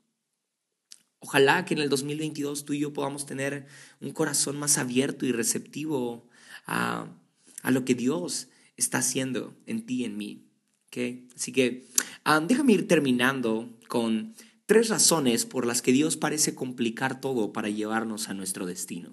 Ojalá 1.26 1.64
que 1.64 1.74
en 1.74 1.80
el 1.80 1.88
2022 1.88 2.64
tú 2.64 2.72
y 2.72 2.78
yo 2.78 2.92
podamos 2.92 3.26
tener 3.26 3.66
un 4.00 4.12
corazón 4.12 4.56
más 4.60 4.78
abierto 4.78 5.26
y 5.26 5.32
receptivo 5.32 6.28
a, 6.68 7.08
lo 7.64 7.84
que 7.84 7.96
Dios 7.96 8.46
está 8.76 8.98
haciendo 8.98 9.56
en 9.66 9.84
ti 9.84 10.02
y 10.02 10.04
en 10.04 10.16
mí. 10.16 10.46
¿okay? 10.86 11.26
Así 11.34 11.50
que 11.50 11.88
ah, 12.22 12.38
déjame 12.38 12.74
ir 12.74 12.86
terminando 12.86 13.76
con 13.88 14.34
tres 14.66 14.88
razones 14.88 15.46
por 15.46 15.66
las 15.66 15.82
que 15.82 15.90
Dios 15.90 16.16
parece 16.16 16.54
complicar 16.54 17.20
todo 17.20 17.52
para 17.52 17.70
llevarnos 17.70 18.28
a 18.28 18.34
nuestro 18.34 18.64
destino. 18.64 19.12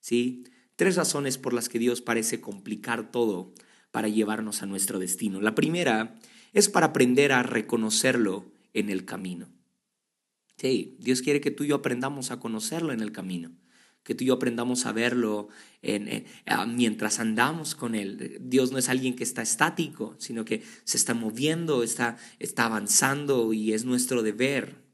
¿sí? 0.00 0.44
Tres 0.76 0.96
razones 0.96 1.36
por 1.36 1.52
las 1.52 1.68
que 1.68 1.78
Dios 1.78 2.00
parece 2.00 2.40
complicar 2.40 3.10
todo 3.10 3.52
para 3.90 4.08
llevarnos 4.08 4.62
a 4.62 4.66
nuestro 4.66 4.98
destino. 4.98 5.42
La 5.42 5.54
primera 5.54 6.18
es 6.54 6.70
para 6.70 6.86
aprender 6.86 7.32
a 7.32 7.42
reconocerlo 7.42 8.50
en 8.72 8.88
el 8.88 9.04
camino. 9.04 9.59
Sí, 10.60 10.98
Dios 10.98 11.22
quiere 11.22 11.40
que 11.40 11.50
tú 11.50 11.64
y 11.64 11.68
yo 11.68 11.76
aprendamos 11.76 12.30
a 12.30 12.38
conocerlo 12.38 12.92
en 12.92 13.00
el 13.00 13.12
camino, 13.12 13.50
que 14.02 14.14
tú 14.14 14.24
y 14.24 14.26
yo 14.26 14.34
aprendamos 14.34 14.84
a 14.84 14.92
verlo 14.92 15.48
en, 15.80 16.26
mientras 16.68 17.18
andamos 17.18 17.74
con 17.74 17.94
Él. 17.94 18.36
Dios 18.42 18.70
no 18.70 18.76
es 18.76 18.90
alguien 18.90 19.16
que 19.16 19.24
está 19.24 19.40
estático, 19.40 20.16
sino 20.18 20.44
que 20.44 20.62
se 20.84 20.98
está 20.98 21.14
moviendo, 21.14 21.82
está, 21.82 22.18
está 22.38 22.66
avanzando 22.66 23.54
y 23.54 23.72
es 23.72 23.86
nuestro 23.86 24.22
deber 24.22 24.84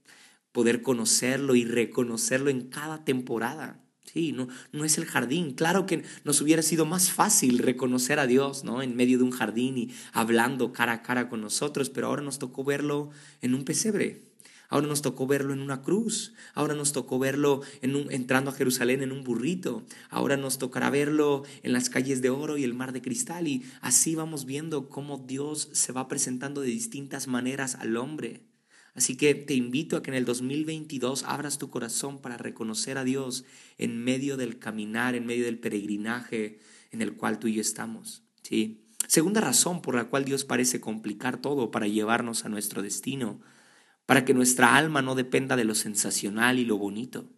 poder 0.52 0.82
conocerlo 0.82 1.56
y 1.56 1.64
reconocerlo 1.64 2.48
en 2.48 2.68
cada 2.68 3.04
temporada. 3.04 3.82
Sí, 4.04 4.30
no, 4.30 4.46
no 4.70 4.84
es 4.84 4.98
el 4.98 5.04
jardín. 5.04 5.54
Claro 5.54 5.84
que 5.84 6.04
nos 6.22 6.40
hubiera 6.40 6.62
sido 6.62 6.86
más 6.86 7.10
fácil 7.10 7.58
reconocer 7.58 8.20
a 8.20 8.28
Dios, 8.28 8.62
¿no? 8.62 8.82
En 8.82 8.94
medio 8.94 9.18
de 9.18 9.24
un 9.24 9.32
jardín 9.32 9.76
y 9.78 9.90
hablando 10.12 10.72
cara 10.72 10.92
a 10.92 11.02
cara 11.02 11.28
con 11.28 11.40
nosotros, 11.40 11.90
pero 11.90 12.06
ahora 12.06 12.22
nos 12.22 12.38
tocó 12.38 12.62
verlo 12.62 13.10
en 13.40 13.52
un 13.52 13.64
pesebre. 13.64 14.25
Ahora 14.68 14.86
nos 14.86 15.02
tocó 15.02 15.26
verlo 15.26 15.52
en 15.52 15.60
una 15.60 15.82
cruz. 15.82 16.34
Ahora 16.54 16.74
nos 16.74 16.92
tocó 16.92 17.18
verlo 17.18 17.62
en 17.82 18.10
entrando 18.10 18.50
a 18.50 18.54
Jerusalén 18.54 19.02
en 19.02 19.12
un 19.12 19.24
burrito. 19.24 19.84
Ahora 20.10 20.36
nos 20.36 20.58
tocará 20.58 20.90
verlo 20.90 21.44
en 21.62 21.72
las 21.72 21.90
calles 21.90 22.22
de 22.22 22.30
oro 22.30 22.56
y 22.56 22.64
el 22.64 22.74
mar 22.74 22.92
de 22.92 23.02
cristal. 23.02 23.48
Y 23.48 23.64
así 23.80 24.14
vamos 24.14 24.44
viendo 24.44 24.88
cómo 24.88 25.18
Dios 25.18 25.68
se 25.72 25.92
va 25.92 26.08
presentando 26.08 26.60
de 26.60 26.68
distintas 26.68 27.26
maneras 27.26 27.74
al 27.76 27.96
hombre. 27.96 28.42
Así 28.94 29.16
que 29.16 29.34
te 29.34 29.54
invito 29.54 29.96
a 29.96 30.02
que 30.02 30.10
en 30.10 30.16
el 30.16 30.24
2022 30.24 31.24
abras 31.24 31.58
tu 31.58 31.68
corazón 31.68 32.18
para 32.18 32.38
reconocer 32.38 32.96
a 32.96 33.04
Dios 33.04 33.44
en 33.76 34.02
medio 34.02 34.38
del 34.38 34.58
caminar, 34.58 35.14
en 35.14 35.26
medio 35.26 35.44
del 35.44 35.58
peregrinaje 35.58 36.58
en 36.90 37.02
el 37.02 37.14
cual 37.14 37.38
tú 37.38 37.46
y 37.46 37.54
yo 37.54 37.60
estamos. 37.60 38.22
¿sí? 38.42 38.86
Segunda 39.06 39.42
razón 39.42 39.82
por 39.82 39.94
la 39.94 40.04
cual 40.04 40.24
Dios 40.24 40.44
parece 40.44 40.80
complicar 40.80 41.40
todo 41.40 41.70
para 41.70 41.86
llevarnos 41.86 42.46
a 42.46 42.48
nuestro 42.48 42.80
destino, 42.80 43.40
para 44.06 44.24
que 44.24 44.34
nuestra 44.34 44.76
alma 44.76 45.02
no 45.02 45.14
dependa 45.14 45.56
de 45.56 45.64
lo 45.64 45.74
sensacional 45.74 46.58
y 46.58 46.64
lo 46.64 46.78
bonito. 46.78 47.28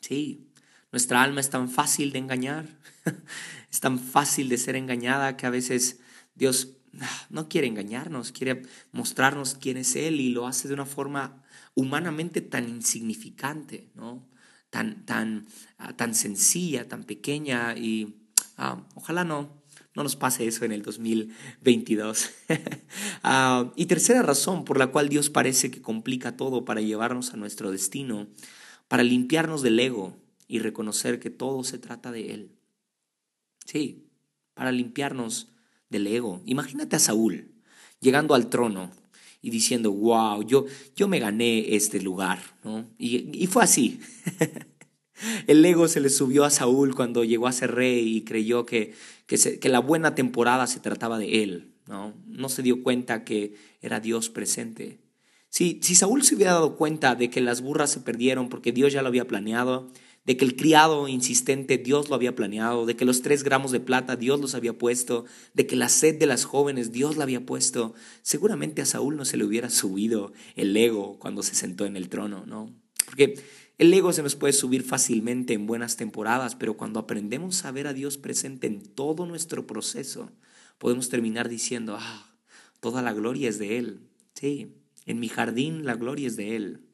Sí, 0.00 0.48
nuestra 0.90 1.22
alma 1.22 1.40
es 1.40 1.50
tan 1.50 1.68
fácil 1.68 2.12
de 2.12 2.18
engañar, 2.18 2.66
es 3.70 3.80
tan 3.80 3.98
fácil 3.98 4.48
de 4.48 4.58
ser 4.58 4.76
engañada 4.76 5.36
que 5.36 5.46
a 5.46 5.50
veces 5.50 6.00
Dios 6.34 6.76
ah, 7.00 7.26
no 7.30 7.48
quiere 7.48 7.66
engañarnos, 7.66 8.32
quiere 8.32 8.62
mostrarnos 8.92 9.54
quién 9.54 9.76
es 9.76 9.96
Él 9.96 10.20
y 10.20 10.30
lo 10.30 10.46
hace 10.46 10.68
de 10.68 10.74
una 10.74 10.86
forma 10.86 11.42
humanamente 11.74 12.40
tan 12.40 12.68
insignificante, 12.68 13.90
¿no? 13.94 14.32
tan, 14.72 15.04
tan, 15.04 15.46
ah, 15.76 15.92
tan 15.92 16.14
sencilla, 16.14 16.88
tan 16.88 17.04
pequeña 17.04 17.76
y 17.76 18.26
ah, 18.56 18.82
ojalá 18.94 19.22
no, 19.22 19.61
no 19.94 20.02
nos 20.02 20.16
pase 20.16 20.46
eso 20.46 20.64
en 20.64 20.72
el 20.72 20.82
2022. 20.82 22.30
Ah, 23.24 23.72
y 23.76 23.86
tercera 23.86 24.22
razón 24.22 24.64
por 24.64 24.78
la 24.78 24.88
cual 24.88 25.08
Dios 25.08 25.30
parece 25.30 25.70
que 25.70 25.80
complica 25.80 26.36
todo 26.36 26.64
para 26.64 26.80
llevarnos 26.80 27.32
a 27.32 27.36
nuestro 27.36 27.70
destino, 27.70 28.26
para 28.88 29.04
limpiarnos 29.04 29.62
del 29.62 29.78
ego 29.78 30.16
y 30.48 30.58
reconocer 30.58 31.20
que 31.20 31.30
todo 31.30 31.62
se 31.62 31.78
trata 31.78 32.10
de 32.10 32.32
Él. 32.32 32.50
Sí, 33.64 34.08
para 34.54 34.72
limpiarnos 34.72 35.52
del 35.88 36.08
ego. 36.08 36.42
Imagínate 36.46 36.96
a 36.96 36.98
Saúl 36.98 37.52
llegando 38.00 38.34
al 38.34 38.50
trono 38.50 38.90
y 39.40 39.50
diciendo, 39.50 39.92
wow, 39.92 40.42
yo, 40.42 40.66
yo 40.96 41.08
me 41.08 41.20
gané 41.20 41.74
este 41.74 42.00
lugar, 42.00 42.40
¿no? 42.64 42.88
Y, 42.98 43.42
y 43.42 43.46
fue 43.46 43.62
así. 43.62 44.00
El 45.46 45.64
ego 45.64 45.88
se 45.88 46.00
le 46.00 46.10
subió 46.10 46.44
a 46.44 46.50
Saúl 46.50 46.94
cuando 46.94 47.24
llegó 47.24 47.46
a 47.46 47.52
ser 47.52 47.74
rey 47.74 48.16
y 48.16 48.22
creyó 48.22 48.66
que, 48.66 48.94
que, 49.26 49.68
la 49.68 49.80
buena 49.80 50.14
temporada 50.14 50.66
se 50.66 50.80
trataba 50.80 51.18
de 51.18 51.42
él. 51.42 51.72
¿no? 51.86 52.14
no 52.26 52.48
se 52.48 52.62
dio 52.62 52.82
cuenta 52.82 53.24
que 53.24 53.54
era 53.80 54.00
Dios 54.00 54.30
presente. 54.30 55.00
Si, 55.48 55.80
si 55.82 55.94
Saúl 55.94 56.22
se 56.22 56.34
hubiera 56.34 56.52
dado 56.52 56.76
cuenta 56.76 57.14
de 57.14 57.28
que 57.28 57.40
las 57.40 57.60
burras 57.60 57.90
se 57.90 58.00
perdieron 58.00 58.48
porque 58.48 58.72
Dios 58.72 58.92
ya 58.92 59.02
lo 59.02 59.08
había 59.08 59.26
planeado, 59.26 59.90
de 60.24 60.36
que 60.36 60.44
el 60.44 60.56
criado 60.56 61.08
insistente 61.08 61.78
Dios 61.78 62.08
lo 62.08 62.14
había 62.14 62.36
planeado, 62.36 62.86
de 62.86 62.94
que 62.94 63.04
los 63.04 63.22
tres 63.22 63.42
gramos 63.42 63.72
de 63.72 63.80
plata 63.80 64.16
Dios 64.16 64.40
los 64.40 64.54
había 64.54 64.78
puesto, 64.78 65.24
de 65.54 65.66
que 65.66 65.76
la 65.76 65.88
sed 65.88 66.18
de 66.18 66.26
las 66.26 66.44
jóvenes 66.44 66.92
Dios 66.92 67.16
la 67.16 67.24
había 67.24 67.44
puesto, 67.44 67.94
seguramente 68.22 68.82
a 68.82 68.86
Saúl 68.86 69.16
no 69.16 69.24
se 69.24 69.36
le 69.36 69.44
hubiera 69.44 69.68
subido 69.68 70.32
el 70.54 70.76
ego 70.76 71.18
cuando 71.18 71.42
se 71.42 71.54
sentó 71.54 71.86
en 71.86 71.96
el 71.96 72.08
trono, 72.08 72.44
¿no? 72.46 72.72
Porque 73.06 73.34
el 73.82 73.92
ego 73.92 74.12
se 74.12 74.22
nos 74.22 74.36
puede 74.36 74.52
subir 74.52 74.84
fácilmente 74.84 75.54
en 75.54 75.66
buenas 75.66 75.96
temporadas, 75.96 76.54
pero 76.54 76.76
cuando 76.76 77.00
aprendemos 77.00 77.64
a 77.64 77.72
ver 77.72 77.88
a 77.88 77.92
Dios 77.92 78.16
presente 78.16 78.68
en 78.68 78.80
todo 78.80 79.26
nuestro 79.26 79.66
proceso, 79.66 80.30
podemos 80.78 81.08
terminar 81.08 81.48
diciendo, 81.48 81.96
ah, 81.98 82.32
toda 82.78 83.02
la 83.02 83.12
gloria 83.12 83.48
es 83.48 83.58
de 83.58 83.78
Él. 83.78 84.00
Sí, 84.34 84.76
en 85.04 85.18
mi 85.18 85.28
jardín 85.28 85.84
la 85.84 85.96
gloria 85.96 86.28
es 86.28 86.36
de 86.36 86.54
Él. 86.54 86.86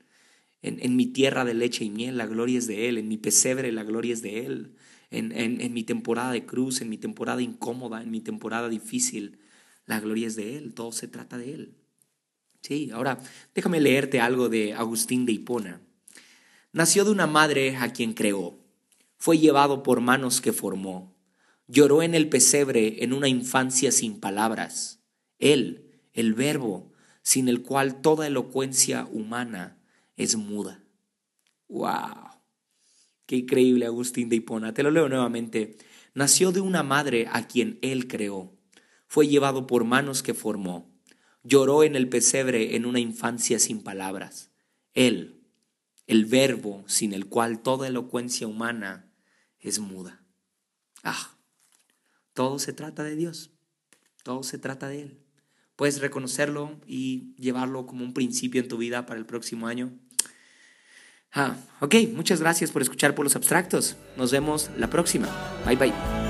En, 0.63 0.79
en 0.81 0.97
mi 0.97 1.05
tierra 1.05 1.45
de 1.45 1.53
leche 1.53 1.85
y 1.85 1.91
miel 1.91 2.17
la 2.17 2.27
gloria 2.27 2.57
es 2.57 2.67
de 2.67 2.89
Él. 2.89 2.97
En 2.97 3.07
mi 3.07 3.19
pesebre 3.19 3.71
la 3.71 3.85
gloria 3.85 4.15
es 4.15 4.23
de 4.23 4.47
Él. 4.47 4.75
En, 5.11 5.33
en, 5.33 5.61
en 5.61 5.75
mi 5.75 5.85
temporada 5.85 6.33
de 6.33 6.47
cruz, 6.47 6.81
en 6.81 6.89
mi 6.89 6.97
temporada 6.97 7.43
incómoda, 7.43 8.03
en 8.03 8.11
mi 8.11 8.23
temporada 8.23 8.71
difícil, 8.71 9.41
la 9.85 10.01
gloria 10.01 10.27
es 10.27 10.37
de 10.37 10.57
Él. 10.57 10.73
Todo 10.73 10.93
se 10.93 11.07
trata 11.07 11.37
de 11.37 11.53
Él. 11.53 11.75
Sí, 12.63 12.91
ahora 12.95 13.19
déjame 13.55 13.79
leerte 13.79 14.21
algo 14.21 14.49
de 14.49 14.73
Agustín 14.73 15.27
de 15.27 15.33
Hipona. 15.33 15.83
Nació 16.79 17.05
de 17.05 17.11
una 17.11 17.27
madre 17.27 17.75
a 17.75 17.93
quien 17.93 18.15
creó. 18.15 18.57
Fue 19.17 19.37
llevado 19.37 19.83
por 19.83 20.01
manos 20.01 20.41
que 20.41 20.53
formó. 20.53 21.13
Lloró 21.67 22.05
en 22.05 22.15
el 22.15 22.29
pesebre 22.29 23.03
en 23.03 23.13
una 23.13 23.27
infancia 23.27 23.91
sin 23.91 24.21
palabras. 24.21 25.03
Él, 25.41 25.91
el 26.13 26.35
verbo, 26.35 26.93
sin 27.21 27.49
el 27.49 27.63
cual 27.63 28.01
toda 28.01 28.29
elocuencia 28.29 29.09
humana 29.11 29.83
es 30.17 30.37
muda. 30.37 30.85
¡Wow! 31.67 32.31
Qué 33.27 33.35
increíble 33.35 33.85
Agustín 33.85 34.29
de 34.29 34.37
Hipona. 34.37 34.73
Te 34.73 34.85
lo 34.85 34.93
leo 34.93 35.09
nuevamente. 35.09 35.79
Nació 36.15 36.53
de 36.53 36.61
una 36.61 36.85
madre 36.85 37.27
a 37.33 37.49
quien 37.49 37.81
él 37.83 38.07
creó. 38.07 38.53
Fue 39.09 39.27
llevado 39.27 39.67
por 39.67 39.83
manos 39.83 40.23
que 40.23 40.33
formó. 40.33 40.89
Lloró 41.43 41.83
en 41.83 41.97
el 41.97 42.09
pesebre 42.09 42.77
en 42.77 42.87
una 42.87 43.01
infancia 43.01 43.59
sin 43.59 43.83
palabras. 43.83 44.53
Él, 44.95 45.38
el 46.09 46.25
verbo 46.25 46.83
sin 46.89 47.13
el 47.13 47.27
cual 47.27 47.61
toda 47.63 47.87
elocuencia 47.87 48.49
humana 48.49 49.13
es 49.61 49.79
muda. 49.79 50.25
Ah, 51.05 51.37
todo 52.33 52.59
se 52.59 52.73
trata 52.73 53.05
de 53.05 53.15
Dios, 53.15 53.53
todo 54.25 54.43
se 54.43 54.59
trata 54.59 54.89
de 54.89 55.03
Él. 55.03 55.23
Puedes 55.77 56.01
reconocerlo 56.01 56.81
y 56.87 57.35
llevarlo 57.37 57.87
como 57.87 58.05
un 58.05 58.15
principio 58.15 58.61
en 58.61 58.69
tu 58.69 58.79
vida 58.79 59.07
para 59.07 59.21
el 59.21 59.27
próximo 59.27 59.69
año. 59.69 59.97
Ah, 61.31 61.57
ok, 61.81 61.95
muchas 62.15 62.41
gracias 62.41 62.73
por 62.73 62.83
escuchar 62.83 63.15
por 63.15 63.25
los 63.25 63.37
abstractos. 63.37 63.97
Nos 64.17 64.33
vemos 64.33 64.71
la 64.77 64.91
próxima. 64.91 65.29
Bye 65.67 65.77
bye. 65.77 66.28